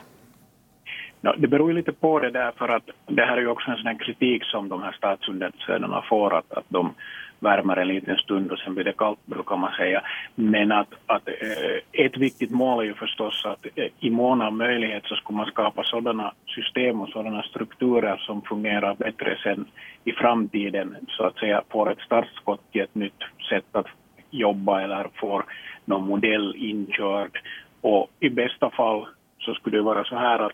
No, 1.21 1.33
det 1.39 1.49
beror 1.49 1.71
ju 1.71 1.77
lite 1.77 1.93
på 1.93 2.19
det 2.19 2.31
där 2.31 2.53
för 2.59 2.69
att 2.69 2.91
det 3.07 3.23
här 3.23 3.37
är 3.37 3.41
ju 3.41 3.49
också 3.49 3.71
en 3.71 3.77
sån 3.77 3.99
kritik 3.99 4.45
som 4.45 4.69
de 4.69 4.83
här 4.83 4.93
statsunderstöden 4.93 5.91
får 6.09 6.35
att, 6.39 6.53
att 6.53 6.65
de 6.69 6.95
värmer 7.41 7.77
en 7.77 7.89
liten 7.89 8.17
stund 8.17 8.53
och 8.53 8.59
sen 8.59 8.75
blir 8.75 8.85
det 8.85 8.93
kallt 8.93 9.27
brukar 9.27 9.57
man 9.57 9.73
säga. 9.73 10.03
Men 10.35 10.73
att, 10.73 10.95
att 11.07 11.29
eh, 11.29 12.05
ett 12.05 12.17
viktigt 12.17 12.51
mål 12.51 12.81
är 12.81 12.89
ju 12.89 12.95
förstås 12.95 13.45
att 13.47 13.67
eh, 13.75 13.87
i 14.01 14.11
mån 14.11 14.43
av 14.43 14.53
möjlighet 14.53 15.05
så 15.07 15.15
ska 15.15 15.33
man 15.33 15.47
skapa 15.47 15.83
sådana 15.85 16.33
system 16.47 17.01
och 17.01 17.09
sådana 17.09 17.43
strukturer 17.43 18.17
som 18.17 18.43
fungerar 18.43 18.95
bättre 18.95 19.39
sen 19.43 19.65
i 20.05 20.13
framtiden 20.13 20.97
så 21.09 21.25
att 21.25 21.39
säga 21.39 21.63
får 21.69 21.93
ett 21.93 22.01
startskott 22.01 22.73
till 22.73 22.83
ett 22.83 22.95
nytt 22.95 23.23
sätt 23.49 23.67
att 23.73 23.87
jobba 24.31 24.81
eller 24.81 25.09
får 25.15 25.45
någon 25.85 26.09
modell 26.09 26.55
inkörd. 26.57 27.39
Och 27.81 28.11
i 28.21 28.31
bästa 28.31 28.71
fall 28.71 29.07
så 29.39 29.55
skulle 29.55 29.77
det 29.77 29.83
vara 29.83 30.05
så 30.05 30.17
här 30.17 30.39
att 30.39 30.53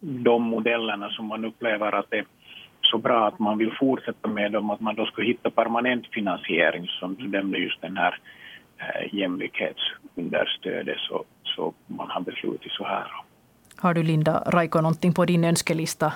de 0.00 0.42
modellerna 0.42 1.10
som 1.10 1.26
man 1.26 1.44
upplever 1.44 1.92
att 1.92 2.10
det 2.10 2.18
är 2.18 2.26
så 2.82 2.98
bra 2.98 3.28
att 3.28 3.38
man 3.38 3.58
vill 3.58 3.72
fortsätta 3.80 4.28
med 4.28 4.52
dem, 4.52 4.70
att 4.70 4.80
man 4.80 4.94
då 4.94 5.06
skulle 5.06 5.26
hitta 5.26 5.50
permanent 5.50 6.06
finansiering 6.12 6.86
som 7.00 7.16
nämnde 7.18 7.58
just 7.58 7.80
den 7.80 7.96
här 7.96 8.18
eh, 8.78 9.14
jämlikhetsunderstödet 9.14 10.98
så, 10.98 11.24
så 11.44 11.74
man 11.86 12.10
har 12.10 12.20
beslutit 12.20 12.72
så 12.72 12.84
här. 12.84 13.06
Har 13.76 13.94
du 13.94 14.02
Linda 14.02 14.42
Raiko 14.46 14.80
någonting 14.80 15.14
på 15.14 15.24
din 15.24 15.44
önskelista 15.44 16.12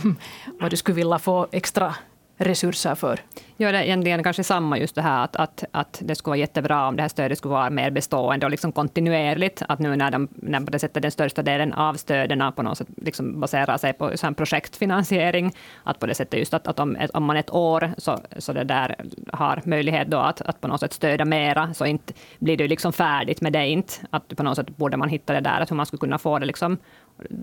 vad 0.60 0.70
du 0.70 0.76
skulle 0.76 0.96
vilja 0.96 1.18
få 1.18 1.46
extra 1.52 1.94
resurser 2.36 2.94
för? 2.94 3.20
Ja, 3.56 3.72
det 3.72 3.78
är 3.78 3.82
egentligen 3.82 4.22
kanske 4.22 4.44
samma, 4.44 4.78
just 4.78 4.94
det 4.94 5.02
här 5.02 5.24
att, 5.24 5.36
att, 5.36 5.64
att 5.70 6.00
det 6.04 6.14
skulle 6.14 6.30
vara 6.30 6.38
jättebra 6.38 6.88
om 6.88 6.96
det 6.96 7.02
här 7.02 7.08
stödet 7.08 7.38
skulle 7.38 7.54
vara 7.54 7.70
mer 7.70 7.90
bestående 7.90 8.46
och 8.46 8.50
liksom 8.50 8.72
kontinuerligt. 8.72 9.62
Att 9.68 9.78
nu 9.78 9.96
när, 9.96 10.10
de, 10.10 10.28
när 10.34 10.60
på 10.60 10.70
det 10.70 10.78
sättet 10.78 11.02
den 11.02 11.10
största 11.10 11.42
delen 11.42 11.72
av 11.72 11.94
stöden 11.94 12.52
på 12.52 12.62
något 12.62 12.78
sätt 12.78 12.88
liksom 12.96 13.40
baserar 13.40 13.78
sig 13.78 13.92
på 13.92 14.16
så 14.16 14.34
projektfinansiering, 14.34 15.52
att 15.84 15.98
på 15.98 16.06
det 16.06 16.14
sättet 16.14 16.38
just 16.38 16.54
att, 16.54 16.66
att 16.66 16.78
om, 16.78 16.96
om 17.14 17.24
man 17.24 17.36
ett 17.36 17.50
år 17.50 17.94
så, 17.98 18.18
så 18.38 18.52
det 18.52 18.64
där 18.64 18.96
har 19.32 19.62
möjlighet 19.64 20.08
då 20.08 20.18
att, 20.18 20.40
att 20.40 20.60
på 20.60 20.68
något 20.68 20.80
sätt 20.80 20.92
stödja 20.92 21.24
mera, 21.24 21.74
så 21.74 21.86
inte 21.86 22.12
blir 22.38 22.56
det 22.56 22.68
liksom 22.68 22.92
färdigt 22.92 23.40
med 23.40 23.52
det 23.52 23.66
inte. 23.66 23.92
Att 24.10 24.36
på 24.36 24.42
något 24.42 24.56
sätt 24.56 24.76
borde 24.76 24.96
man 24.96 25.08
hitta 25.08 25.32
det 25.32 25.40
där, 25.40 25.60
att 25.60 25.70
hur 25.70 25.76
man 25.76 25.86
skulle 25.86 26.00
kunna 26.00 26.18
få 26.18 26.38
det 26.38 26.46
liksom 26.46 26.78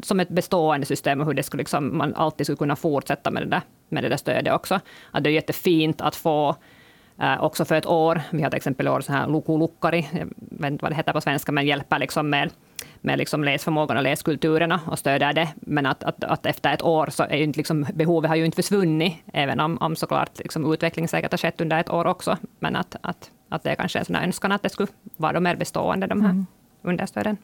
som 0.03 0.19
ett 0.19 0.29
bestående 0.29 0.85
system 0.85 1.21
och 1.21 1.27
hur 1.27 1.33
det 1.33 1.43
skulle 1.43 1.61
liksom, 1.61 1.97
man 1.97 2.15
alltid 2.15 2.45
skulle 2.45 2.57
kunna 2.57 2.75
fortsätta 2.75 3.31
med 3.31 3.43
det 3.43 3.49
där, 3.49 3.61
med 3.89 4.03
det 4.03 4.09
där 4.09 4.17
stödet 4.17 4.53
också. 4.53 4.79
Att 5.11 5.23
det 5.23 5.29
är 5.29 5.31
jättefint 5.31 6.01
att 6.01 6.15
få 6.15 6.55
eh, 7.21 7.43
också 7.43 7.65
för 7.65 7.75
ett 7.75 7.85
år. 7.85 8.21
Vi 8.31 8.43
har 8.43 8.49
till 8.49 8.57
exempel 8.57 8.87
år 8.87 9.01
så 9.01 9.13
här 9.13 9.27
lukulukkari, 9.27 10.07
jag 10.11 10.27
vet 10.49 10.71
inte 10.71 10.83
vad 10.83 10.91
det 10.91 10.95
heter 10.95 11.13
på 11.13 11.21
svenska, 11.21 11.51
men 11.51 11.65
hjälper 11.65 11.99
liksom 11.99 12.29
med, 12.29 12.49
med 13.01 13.17
liksom 13.17 13.43
läsförmågan 13.43 13.97
och 13.97 14.03
läskulturerna 14.03 14.79
och 14.87 14.99
stöder 14.99 15.33
det. 15.33 15.49
Men 15.55 15.85
att, 15.85 16.03
att, 16.03 16.23
att 16.23 16.45
efter 16.45 16.73
ett 16.73 16.81
år 16.81 17.07
så 17.11 17.23
är 17.23 17.37
ju 17.37 17.43
inte 17.43 17.59
liksom, 17.59 17.85
behovet 17.93 18.29
har 18.29 18.35
ju 18.35 18.45
inte 18.45 18.55
försvunnit, 18.55 19.13
även 19.33 19.59
om, 19.59 19.77
om 19.77 19.95
såklart 19.95 20.39
liksom 20.39 20.73
utveckling 20.73 21.07
säkert 21.07 21.31
har 21.31 21.37
skett 21.37 21.61
under 21.61 21.79
ett 21.79 21.89
år 21.89 22.07
också. 22.07 22.37
Men 22.59 22.75
att, 22.75 22.95
att, 23.01 23.31
att 23.49 23.63
det 23.63 23.71
är 23.71 23.75
kanske 23.75 23.99
en 23.99 24.05
sån 24.05 24.15
önskan 24.15 24.51
att 24.51 24.63
det 24.63 24.69
skulle 24.69 24.87
vara 25.17 25.39
mer 25.39 25.55
bestående, 25.55 26.07
de 26.07 26.21
här 26.21 26.29
mm. 26.29 26.45
understöden. 26.81 27.37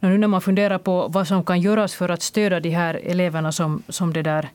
Nu 0.00 0.18
när 0.18 0.28
man 0.28 0.40
funderar 0.40 0.78
på 0.78 1.08
vad 1.08 1.26
som 1.26 1.44
kan 1.44 1.60
göras 1.60 1.94
för 1.94 2.08
att 2.08 2.22
stödja 2.22 2.60
de 2.60 2.70
här 2.70 2.94
eleverna 2.94 3.52
som, 3.52 3.82
som 3.88 4.12
det 4.12 4.22
där 4.22 4.48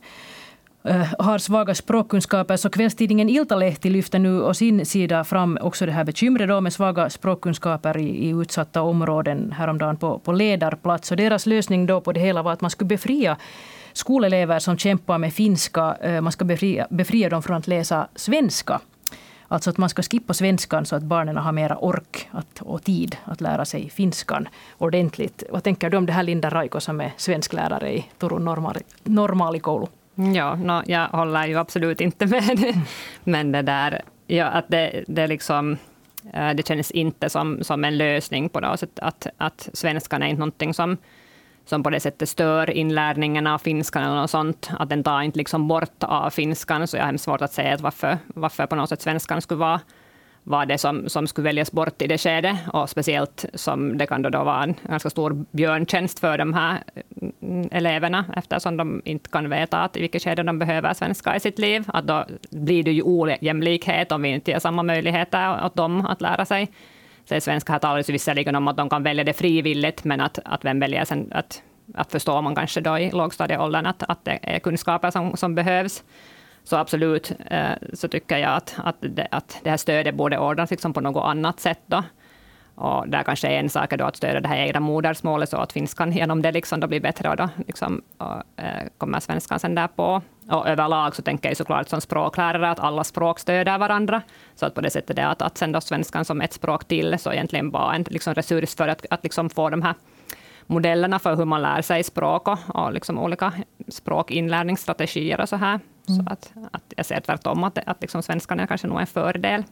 eh, 0.83 1.13
har 1.19 1.37
svaga 1.37 1.75
språkkunskaper. 1.75 2.57
Så 2.57 2.69
kvällstidningen 2.69 3.29
Iltalehti 3.29 3.89
lyfter 3.89 4.19
nu 4.19 4.41
å 4.41 4.53
sin 4.53 4.85
sida 4.85 5.23
fram 5.23 5.57
också 5.61 5.85
det 5.85 5.91
här 5.91 6.03
bekymret 6.03 6.49
då 6.49 6.61
med 6.61 6.73
svaga 6.73 7.09
språkkunskaper 7.09 7.97
i, 7.97 8.27
i 8.27 8.29
utsatta 8.29 8.81
områden 8.81 9.51
häromdagen 9.51 9.97
på, 9.97 10.19
på 10.19 10.31
ledarplats. 10.31 11.11
Och 11.11 11.17
deras 11.17 11.45
lösning 11.45 11.85
då 11.85 12.01
på 12.01 12.11
det 12.11 12.19
hela 12.19 12.41
var 12.41 12.53
att 12.53 12.61
man 12.61 12.71
skulle 12.71 12.87
befria 12.87 13.37
skolelever 13.93 14.59
som 14.59 14.77
kämpar 14.77 15.17
med 15.17 15.33
finska, 15.33 15.97
eh, 16.01 16.21
man 16.21 16.31
ska 16.31 16.45
befria, 16.45 16.87
befria 16.89 17.29
dem 17.29 17.43
från 17.43 17.57
att 17.57 17.67
läsa 17.67 18.07
svenska. 18.15 18.81
Alltså 19.47 19.69
att 19.69 19.77
man 19.77 19.89
ska 19.89 20.01
skippa 20.01 20.33
svenskan 20.33 20.85
så 20.85 20.95
att 20.95 21.03
barnen 21.03 21.37
har 21.37 21.51
mera 21.51 21.77
ork 21.77 22.29
att, 22.31 22.61
och 22.61 22.83
tid 22.83 23.17
att 23.25 23.41
lära 23.41 23.65
sig 23.65 23.89
finskan 23.89 24.47
ordentligt. 24.77 25.43
Vad 25.49 25.63
tänker 25.63 25.89
du 25.89 25.97
om 25.97 26.05
det 26.05 26.13
här 26.13 26.23
Linda 26.23 26.49
Raiko 26.49 26.79
som 26.79 27.01
är 27.01 27.13
svensklärare 27.17 27.93
i 27.93 28.05
Turun 28.17 28.45
Normali 28.45 28.81
normaalikoulu? 29.03 29.87
Ja, 30.15 30.55
no, 30.55 30.83
jag 30.85 31.07
håller 31.07 31.47
ju 31.47 31.57
absolut 31.57 32.01
inte 32.01 32.25
med. 32.25 32.81
Men 33.23 33.51
det 33.51 33.61
där, 33.61 34.01
ja, 34.27 34.45
att 34.45 34.65
det, 34.67 35.03
det 35.07 35.27
liksom 35.27 35.77
eh, 36.33 36.49
det 36.49 36.67
känns 36.67 36.91
inte 36.91 37.29
som, 37.29 37.63
som 37.63 37.83
en 37.83 37.97
lösning 37.97 38.49
på 38.49 38.59
något 38.59 38.79
sätt, 38.79 38.99
att, 38.99 39.27
att 39.37 39.69
svenskan 39.73 40.23
är 40.23 40.27
inte 40.27 40.39
någonting 40.39 40.73
som 40.73 40.97
som 41.65 41.83
på 41.83 41.89
det 41.89 41.99
sättet 41.99 42.29
stör 42.29 42.69
inlärningen 42.69 43.47
av 43.47 43.57
finskan 43.57 44.03
eller 44.03 44.15
något 44.15 44.29
sånt. 44.29 44.69
Att 44.79 44.89
den 44.89 45.03
tar 45.03 45.21
inte 45.21 45.37
liksom 45.37 45.67
bort 45.67 46.03
av 46.03 46.29
finskan, 46.29 46.87
så 46.87 46.97
jag 46.97 47.01
har 47.01 47.07
hemskt 47.07 47.23
svårt 47.25 47.41
att 47.41 47.53
säga 47.53 47.77
varför, 47.77 48.17
varför 48.27 48.65
på 48.65 48.75
något 48.75 48.89
sätt 48.89 49.01
svenskan 49.01 49.41
skulle 49.41 49.59
vara 49.59 49.81
var 50.47 50.65
det 50.65 50.77
som, 50.77 51.09
som 51.09 51.27
skulle 51.27 51.45
väljas 51.45 51.71
bort 51.71 52.01
i 52.01 52.07
det 52.07 52.17
skedet. 52.17 52.57
Och 52.73 52.89
speciellt 52.89 53.45
som 53.53 53.97
det 53.97 54.07
kan 54.07 54.21
då, 54.21 54.29
då 54.29 54.43
vara 54.43 54.63
en 54.63 54.75
ganska 54.87 55.09
stor 55.09 55.45
björntjänst 55.51 56.19
för 56.19 56.37
de 56.37 56.53
här 56.53 56.83
mm, 57.41 57.69
eleverna, 57.71 58.25
eftersom 58.35 58.77
de 58.77 59.01
inte 59.05 59.29
kan 59.29 59.49
veta 59.49 59.79
att 59.79 59.97
i 59.97 60.01
vilket 60.01 60.23
skede 60.23 60.43
de 60.43 60.59
behöver 60.59 60.93
svenska 60.93 61.35
i 61.35 61.39
sitt 61.39 61.59
liv. 61.59 61.83
Att 61.87 62.07
då 62.07 62.25
blir 62.51 62.83
det 62.83 62.91
ju 62.91 63.01
ojämlikhet 63.05 64.11
om 64.11 64.21
vi 64.21 64.29
inte 64.29 64.51
ger 64.51 64.59
samma 64.59 64.83
möjligheter 64.83 65.65
åt 65.65 65.75
dem 65.75 66.05
att 66.05 66.21
lära 66.21 66.45
sig. 66.45 66.71
Så 67.25 67.35
eh, 67.35 67.39
svenska 67.39 67.73
här 67.73 67.79
talas 67.79 68.09
visserligen 68.09 68.55
om 68.55 68.67
att 68.67 68.77
de 68.77 68.89
kan 68.89 69.03
välja 69.03 69.23
det 69.23 69.33
frivilligt, 69.33 70.03
men 70.03 70.21
att, 70.21 70.39
att 70.45 70.65
vem 70.65 70.79
väljer 70.79 71.05
sen 71.05 71.31
att, 71.31 71.63
att 71.93 72.11
förstår 72.11 72.41
man 72.41 72.55
kanske 72.55 72.81
då 72.81 72.97
i 72.97 73.11
lågstadieåldern 73.11 73.85
att, 73.85 74.03
att 74.03 74.25
det 74.25 74.39
är 74.41 74.59
kunskaper 74.59 75.11
som, 75.11 75.37
som 75.37 75.55
behövs. 75.55 76.03
Så 76.63 76.75
absolut, 76.75 77.31
eh, 77.45 77.71
så 77.93 78.07
tycker 78.07 78.37
jag 78.37 78.53
att, 78.53 78.75
att, 78.77 78.95
det, 78.99 79.27
att 79.31 79.59
det 79.63 79.69
här 79.69 79.77
stödet 79.77 80.15
borde 80.15 80.37
ordnas 80.39 80.71
liksom 80.71 80.93
på 80.93 81.01
något 81.01 81.25
annat 81.25 81.59
sätt. 81.59 81.81
Då. 81.85 82.03
Och 82.75 83.09
där 83.09 83.23
kanske 83.23 83.47
en 83.47 83.69
sak 83.69 83.93
är 83.93 83.97
då 83.97 84.05
att 84.05 84.15
stödja 84.15 84.39
det 84.39 84.47
här 84.47 84.57
egna 84.57 84.79
modersmålet, 84.79 85.49
så 85.49 85.57
att 85.57 85.73
finskan 85.73 86.11
genom 86.11 86.41
det 86.41 86.51
liksom 86.51 86.79
då 86.79 86.87
blir 86.87 86.99
bättre, 86.99 87.29
och 87.29 87.35
då 87.35 87.49
liksom, 87.67 88.01
och, 88.17 88.63
eh, 88.63 88.87
kommer 88.97 89.19
svenskan 89.19 89.59
sen 89.59 89.75
där 89.75 89.87
på. 89.87 90.21
Och 90.49 90.67
överlag 90.67 91.15
så 91.15 91.21
tänker 91.21 91.49
jag 91.49 91.57
såklart 91.57 91.89
som 91.89 92.01
språklärare 92.01 92.69
att 92.69 92.79
alla 92.79 93.03
språk 93.03 93.39
stöder 93.39 93.77
varandra. 93.77 94.21
Så 94.55 94.65
att 94.65 94.73
på 94.73 94.81
det 94.81 94.89
sättet 94.89 95.17
är 95.17 95.27
att, 95.27 95.41
att 95.41 95.57
sen 95.57 95.71
då 95.71 95.81
svenskan 95.81 96.25
som 96.25 96.41
ett 96.41 96.53
språk 96.53 96.85
till, 96.85 97.19
så 97.19 97.31
egentligen 97.31 97.71
bara 97.71 97.95
en 97.95 98.05
liksom 98.09 98.33
resurs 98.33 98.75
för 98.75 98.87
att, 98.87 99.05
att 99.09 99.23
liksom 99.23 99.49
få 99.49 99.69
de 99.69 99.81
här 99.81 99.93
modellerna 100.65 101.19
för 101.19 101.35
hur 101.35 101.45
man 101.45 101.61
lär 101.61 101.81
sig 101.81 102.03
språk 102.03 102.47
och, 102.47 102.59
och 102.67 102.93
liksom 102.93 103.19
olika 103.19 103.53
språkinlärningsstrategier 103.87 105.41
och 105.41 105.49
så 105.49 105.55
här. 105.55 105.79
Mm. 106.09 106.25
Så 106.25 106.33
att, 106.33 106.53
att 106.71 106.93
jag 106.97 107.05
ser 107.05 107.19
tvärtom 107.19 107.63
att, 107.63 107.77
att 107.85 108.01
liksom 108.01 108.23
svenskan 108.23 108.59
är 108.59 108.67
kanske 108.67 108.87
nog 108.87 108.99
en 108.99 109.07
fördel 109.07 109.63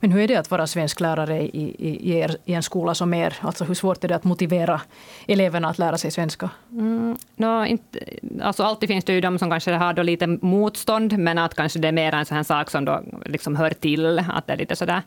men 0.00 0.12
hur 0.12 0.20
är 0.20 0.28
det 0.28 0.36
att 0.36 0.50
vara 0.50 0.66
svensklärare 0.66 1.42
i, 1.42 1.74
i, 1.78 2.10
i, 2.12 2.18
er, 2.18 2.36
i 2.44 2.54
en 2.54 2.62
skola 2.62 2.94
som 2.94 3.14
er? 3.14 3.34
Alltså 3.40 3.64
hur 3.64 3.74
svårt 3.74 4.04
är 4.04 4.08
det 4.08 4.16
att 4.16 4.24
motivera 4.24 4.80
eleverna 5.28 5.68
att 5.68 5.78
lära 5.78 5.98
sig 5.98 6.10
svenska? 6.10 6.50
Mm, 6.70 7.16
no, 7.36 7.66
inte, 7.66 7.98
alltså 8.42 8.62
alltid 8.62 8.88
finns 8.88 9.04
det 9.04 9.12
ju 9.12 9.20
de 9.20 9.38
som 9.38 9.50
kanske 9.50 9.72
har 9.72 9.92
då 9.92 10.02
lite 10.02 10.26
motstånd, 10.26 11.18
men 11.18 11.38
att 11.38 11.54
kanske 11.54 11.78
det 11.78 11.88
är 11.88 11.92
mer 11.92 12.14
en 12.14 12.26
sån 12.26 12.36
här 12.36 12.44
sak 12.44 12.70
som 12.70 12.84
då 12.84 13.02
liksom 13.24 13.56
hör 13.56 13.70
till. 13.70 14.18
Att 14.18 14.46
det 14.46 14.52
är 14.52 14.56
lite 14.56 14.76
sådär, 14.76 15.02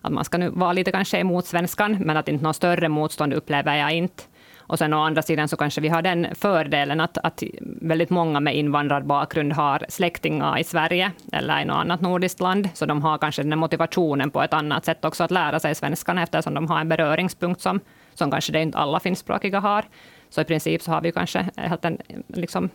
att 0.00 0.12
man 0.12 0.24
ska 0.24 0.38
nu 0.38 0.48
vara 0.48 0.72
lite 0.72 0.92
kanske 0.92 1.18
emot 1.18 1.46
svenskan, 1.46 1.96
men 2.00 2.16
att 2.16 2.28
inte 2.28 2.44
något 2.44 2.56
större 2.56 2.88
motstånd 2.88 3.34
upplever 3.34 3.76
jag 3.76 3.92
inte. 3.92 4.22
Och 4.68 4.78
sen 4.78 4.92
å 4.92 5.00
andra 5.00 5.22
sidan 5.22 5.48
så 5.48 5.56
kanske 5.56 5.80
vi 5.80 5.88
har 5.88 6.02
den 6.02 6.26
fördelen 6.34 7.00
att, 7.00 7.18
att 7.18 7.42
väldigt 7.60 8.10
många 8.10 8.40
med 8.40 8.56
invandrarbakgrund 8.56 9.52
har 9.52 9.86
släktingar 9.88 10.58
i 10.58 10.64
Sverige 10.64 11.12
eller 11.32 11.60
i 11.60 11.64
något 11.64 11.76
annat 11.76 12.00
nordiskt 12.00 12.40
land, 12.40 12.68
så 12.74 12.86
de 12.86 13.02
har 13.02 13.18
kanske 13.18 13.42
den 13.42 13.58
motivationen 13.58 14.30
på 14.30 14.42
ett 14.42 14.52
annat 14.52 14.84
sätt 14.84 15.04
också 15.04 15.24
att 15.24 15.30
lära 15.30 15.60
sig 15.60 15.74
svenskan, 15.74 16.18
eftersom 16.18 16.54
de 16.54 16.66
har 16.66 16.80
en 16.80 16.88
beröringspunkt 16.88 17.60
som, 17.60 17.80
som 18.14 18.30
kanske 18.30 18.52
det 18.52 18.62
inte 18.62 18.78
alla 18.78 19.00
finskspråkiga 19.00 19.60
har. 19.60 19.84
Så 20.30 20.40
i 20.40 20.44
princip 20.44 20.82
så 20.82 20.90
har 20.90 21.00
vi 21.00 21.12
kanske 21.12 21.50
helt 21.56 21.84
en 21.84 21.98
liksom, 22.28 22.70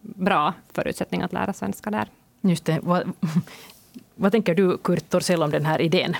bra 0.00 0.52
förutsättning 0.72 1.22
att 1.22 1.32
lära 1.32 1.52
svenska 1.52 1.90
där. 1.90 2.08
Just 2.40 2.64
det. 2.64 2.78
Vad, 2.82 3.12
vad 4.14 4.32
tänker 4.32 4.54
du, 4.54 4.78
Kurt 4.78 5.10
Torssell, 5.10 5.42
om 5.42 5.50
den 5.50 5.66
här 5.66 5.80
idén? 5.80 6.16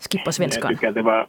Skippa 0.00 0.32
svenskan? 0.32 0.70
Jag 0.70 0.80
tycker 0.80 0.92
det 0.92 1.02
var, 1.02 1.26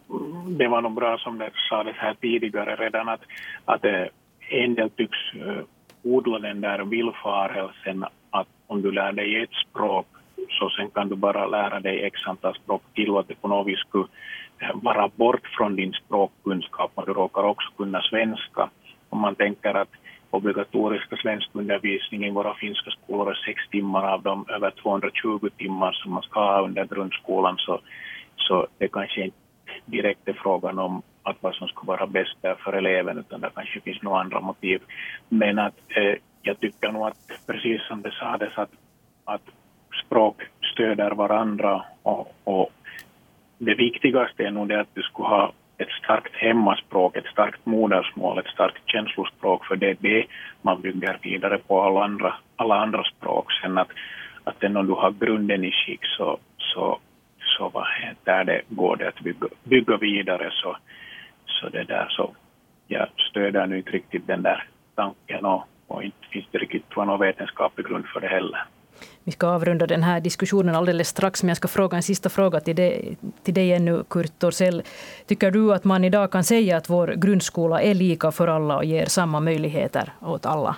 det 0.47 0.67
var 0.67 0.81
nog 0.81 0.93
bra 0.93 1.17
som 1.17 1.37
det 1.37 1.51
sades 1.69 1.95
här 1.95 2.13
tidigare 2.21 2.75
redan 2.75 3.09
att, 3.09 3.21
att 3.65 3.85
eh, 3.85 4.05
en 4.49 4.75
del 4.75 4.89
tycks 4.89 5.17
odla 6.03 6.39
den 6.39 6.61
där 6.61 6.79
villfarelsen 6.85 8.05
att 8.29 8.47
om 8.67 8.81
du 8.81 8.91
lär 8.91 9.11
dig 9.11 9.43
ett 9.43 9.53
språk 9.69 10.07
så 10.49 10.69
sen 10.69 10.89
kan 10.89 11.09
du 11.09 11.15
bara 11.15 11.47
lära 11.47 11.79
dig 11.79 12.03
x 12.03 12.21
antal 12.25 12.55
språk 12.55 12.81
till 12.93 13.09
och 13.09 13.19
att 13.19 13.27
det 13.27 13.41
på 13.41 13.47
något 13.47 13.67
vis 13.67 13.79
skulle 13.79 14.07
eh, 14.59 14.69
vara 14.73 15.07
bort 15.15 15.47
från 15.57 15.75
din 15.75 15.93
språkkunskap 15.93 16.91
och 16.95 17.05
du 17.05 17.13
råkar 17.13 17.43
också 17.43 17.69
kunna 17.77 18.01
svenska. 18.01 18.69
Om 19.09 19.19
man 19.19 19.35
tänker 19.35 19.73
att 19.73 19.89
obligatoriska 20.29 21.15
svenskundervisning 21.17 22.25
i 22.25 22.29
våra 22.31 22.53
finska 22.53 22.91
skolor 22.91 23.31
är 23.31 23.39
sex 23.45 23.61
timmar 23.71 24.13
av 24.13 24.21
dem 24.21 24.45
över 24.49 24.71
220 24.71 25.49
timmar 25.57 25.91
som 25.91 26.13
man 26.13 26.23
ska 26.23 26.39
ha 26.39 26.61
under 26.61 26.85
grundskolan 26.85 27.55
så 27.57 27.79
så 28.39 28.67
det 28.77 28.87
kanske 28.87 29.21
inte 29.21 29.37
direkt 29.85 30.27
är 30.27 30.33
frågan 30.33 30.79
om 30.79 31.01
att 31.23 31.37
vad 31.41 31.55
som 31.55 31.67
ska 31.67 31.81
vara 31.83 32.07
bäst 32.07 32.35
där 32.41 32.55
för 32.55 32.73
eleven, 32.73 33.17
utan 33.17 33.41
det 33.41 33.49
kanske 33.55 33.79
finns 33.79 34.01
några 34.01 34.19
andra 34.19 34.39
motiv. 34.39 34.81
Men 35.29 35.59
att 35.59 35.79
eh, 35.87 36.15
jag 36.41 36.59
tycker 36.59 36.91
nog 36.91 37.07
att 37.07 37.45
precis 37.47 37.81
som 37.87 38.01
det 38.01 38.11
sades 38.11 38.57
att, 38.57 38.71
att 39.25 39.41
språk 40.05 40.41
stöder 40.73 41.11
varandra 41.11 41.85
och, 42.03 42.33
och 42.43 42.69
det 43.57 43.75
viktigaste 43.75 44.43
är 44.43 44.51
nog 44.51 44.67
det 44.67 44.81
att 44.81 44.95
du 44.95 45.01
ska 45.01 45.23
ha 45.23 45.51
ett 45.77 45.91
starkt 46.03 46.35
hemmaspråk, 46.35 47.15
ett 47.15 47.31
starkt 47.31 47.65
modersmål, 47.65 48.39
ett 48.39 48.53
starkt 48.53 48.81
känslospråk, 48.85 49.65
för 49.65 49.75
det 49.75 49.89
är 49.89 49.97
det 49.99 50.25
man 50.61 50.81
bygger 50.81 51.17
vidare 51.21 51.57
på 51.57 51.81
alla 51.81 52.03
andra, 52.03 52.35
alla 52.55 52.75
andra 52.75 53.03
språk. 53.03 53.51
Sen 53.51 53.77
att, 53.77 53.91
att 54.43 54.63
om 54.63 54.87
du 54.87 54.93
har 54.93 55.11
grunden 55.19 55.63
i 55.63 55.71
skick 55.71 56.05
så, 56.17 56.37
så 56.57 56.99
så 57.59 57.69
vad 57.69 57.85
där 58.23 58.43
det 58.43 58.61
går 58.69 58.95
det 58.95 59.07
att 59.07 59.19
bygga, 59.19 59.47
bygga 59.63 59.97
vidare 59.97 60.49
så, 60.51 60.77
så 61.45 61.69
det 61.69 61.83
där 61.83 62.07
så 62.09 62.35
jag 62.87 63.07
stöder 63.29 63.67
nu 63.67 63.77
inte 63.77 63.91
riktigt 63.91 64.27
den 64.27 64.41
där 64.41 64.63
tanken 64.95 65.45
och, 65.45 65.63
och 65.87 66.03
inte 66.03 66.27
finns 66.31 66.45
det 66.51 66.57
riktigt 66.57 66.95
någon 66.95 67.19
vetenskaplig 67.19 67.87
grund 67.87 68.05
för 68.05 68.19
det 68.19 68.27
heller. 68.27 68.65
Vi 69.23 69.31
ska 69.31 69.47
avrunda 69.47 69.87
den 69.87 70.03
här 70.03 70.19
diskussionen 70.19 70.75
alldeles 70.75 71.07
strax, 71.07 71.43
men 71.43 71.47
jag 71.47 71.57
ska 71.57 71.67
fråga 71.67 71.97
en 71.97 72.03
sista 72.03 72.29
fråga 72.29 72.59
till 72.59 72.75
dig, 72.75 73.17
till 73.43 73.53
dig 73.53 73.73
ännu, 73.73 74.03
Kurt 74.09 74.39
Torssell. 74.39 74.83
Tycker 75.27 75.51
du 75.51 75.73
att 75.73 75.83
man 75.83 76.03
idag 76.03 76.31
kan 76.31 76.43
säga 76.43 76.77
att 76.77 76.89
vår 76.89 77.07
grundskola 77.07 77.81
är 77.81 77.93
lika 77.93 78.31
för 78.31 78.47
alla 78.47 78.77
och 78.77 78.85
ger 78.85 79.05
samma 79.05 79.39
möjligheter 79.39 80.11
åt 80.21 80.45
alla? 80.45 80.75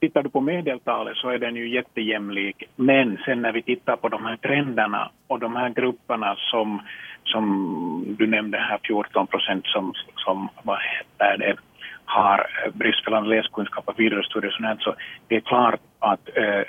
Tittar 0.00 0.22
du 0.22 0.30
på 0.30 0.40
medeltalet 0.40 1.16
så 1.16 1.28
är 1.28 1.38
den 1.38 1.56
ju 1.56 1.68
jättejämlik. 1.68 2.62
Men 2.76 3.18
sen 3.24 3.42
när 3.42 3.52
vi 3.52 3.62
tittar 3.62 3.96
på 3.96 4.08
de 4.08 4.24
här 4.24 4.36
trenderna 4.36 5.10
och 5.26 5.40
de 5.40 5.56
här 5.56 5.68
grupperna 5.68 6.36
som, 6.38 6.82
som 7.24 8.16
du 8.18 8.26
nämnde 8.26 8.58
här, 8.58 8.78
14 8.86 9.26
procent 9.26 9.66
som, 9.66 9.92
som 10.16 10.48
vad 10.62 10.78
heter 10.78 11.38
det, 11.38 11.56
har 12.04 12.38
eh, 12.38 12.72
bristfällande 12.74 13.30
läskunskap 13.30 13.88
och 13.88 14.00
vidarestudier 14.00 14.50
och 14.50 14.54
sånt 14.54 14.82
så 14.82 14.94
det 15.28 15.36
är 15.36 15.40
klart 15.40 15.80
att 15.98 16.28
eh, 16.36 16.62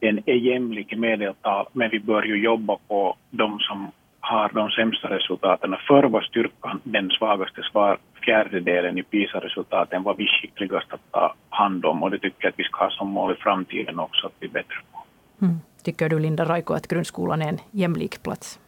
den 0.00 0.22
är 0.26 0.34
jämlik 0.34 0.92
i 0.92 0.96
medeltal, 0.96 1.66
men 1.72 1.90
vi 1.90 2.00
bör 2.00 2.22
ju 2.22 2.42
jobba 2.42 2.76
på 2.88 3.16
de 3.30 3.58
som 3.58 3.90
har 4.28 4.50
de 4.54 4.70
sämsta 4.70 5.08
resultaten. 5.10 5.76
Förr 5.86 6.02
var 6.02 6.20
styrkan 6.20 6.80
den 6.84 7.10
svagaste 7.10 7.62
svar, 7.62 7.98
fjärdedelen 8.24 8.98
i 8.98 9.02
PISA-resultaten 9.02 10.02
var 10.02 10.14
vi 10.14 10.26
skickligast 10.26 10.92
att 10.92 11.12
ta 11.12 11.34
hand 11.48 11.84
om 11.84 12.02
och 12.02 12.10
det 12.10 12.18
tycker 12.18 12.44
jag 12.44 12.50
att 12.50 12.58
vi 12.58 12.64
ska 12.64 12.84
ha 12.84 12.90
som 12.90 13.08
mål 13.08 13.32
i 13.32 13.36
framtiden 13.36 13.98
också 13.98 14.26
att 14.26 14.40
bli 14.40 14.48
bättre 14.48 14.76
på. 14.92 14.98
Mm. 15.44 15.60
Tycker 15.84 16.08
du 16.08 16.18
Linda 16.18 16.44
Raiko 16.44 16.74
att 16.74 16.88
grundskolan 16.88 17.42
är 17.42 17.48
en 17.48 17.58
jämlik 17.70 18.22
plats? 18.22 18.60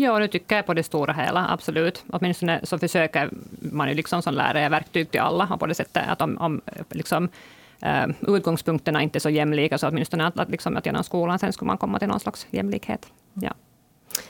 Ja, 0.00 0.18
det 0.18 0.28
tycker 0.28 0.56
jag 0.56 0.66
på 0.66 0.74
det 0.74 0.82
stora 0.82 1.12
hela, 1.12 1.48
absolut. 1.48 2.04
Åtminstone 2.12 2.60
så 2.62 2.78
försöker 2.78 3.30
man 3.72 3.88
ju 3.88 3.94
liksom 3.94 4.22
som 4.22 4.34
lärare 4.34 4.68
verktyg 4.68 5.10
till 5.10 5.20
alla, 5.20 5.56
på 5.60 5.66
det 5.66 5.74
sättet 5.74 6.02
att 6.08 6.22
om, 6.22 6.38
om 6.38 6.60
liksom, 6.90 7.28
uh, 7.86 8.34
utgångspunkterna 8.36 9.02
inte 9.02 9.18
är 9.18 9.20
så 9.20 9.30
jämlika, 9.30 9.78
så 9.78 9.88
åtminstone 9.88 10.26
att, 10.26 10.38
att, 10.38 10.50
liksom, 10.50 10.76
att 10.76 10.86
genom 10.86 11.04
skolan 11.04 11.38
sen 11.38 11.52
skulle 11.52 11.66
man 11.66 11.78
komma 11.78 11.98
till 11.98 12.08
någon 12.08 12.20
slags 12.20 12.46
jämlikhet. 12.50 13.12
Ja. 13.34 13.52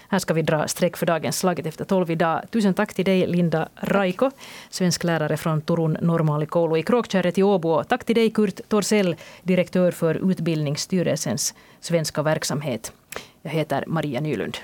Här 0.09 0.19
ska 0.19 0.35
vi 0.35 0.43
dra 0.43 0.69
streck 0.69 0.97
för 0.97 1.07
dagens 1.07 1.39
Slaget 1.39 1.67
efter 1.67 1.85
tolv 1.85 2.11
idag. 2.11 2.43
Tusen 2.51 2.75
tack 2.75 2.95
till 2.95 3.05
dig 3.05 3.27
Linda 3.27 3.69
Raiko, 3.75 4.31
svensk 4.71 5.05
lärare 5.05 5.37
från 5.37 5.63
Turun 5.63 5.97
normaalikoulu 6.01 6.79
i 6.79 6.83
Kråktjärret 6.83 7.39
i 7.39 7.43
Åbo. 7.43 7.85
Tack 7.85 8.05
till 8.05 8.15
dig 8.15 8.31
Kurt 8.31 8.61
Torsell, 8.69 9.17
direktör 9.43 9.91
för 9.91 10.31
Utbildningsstyrelsens 10.31 11.55
svenska 11.81 12.23
verksamhet. 12.23 12.93
Jag 13.43 13.51
heter 13.51 13.85
Maria 13.87 14.21
Nylund. 14.21 14.59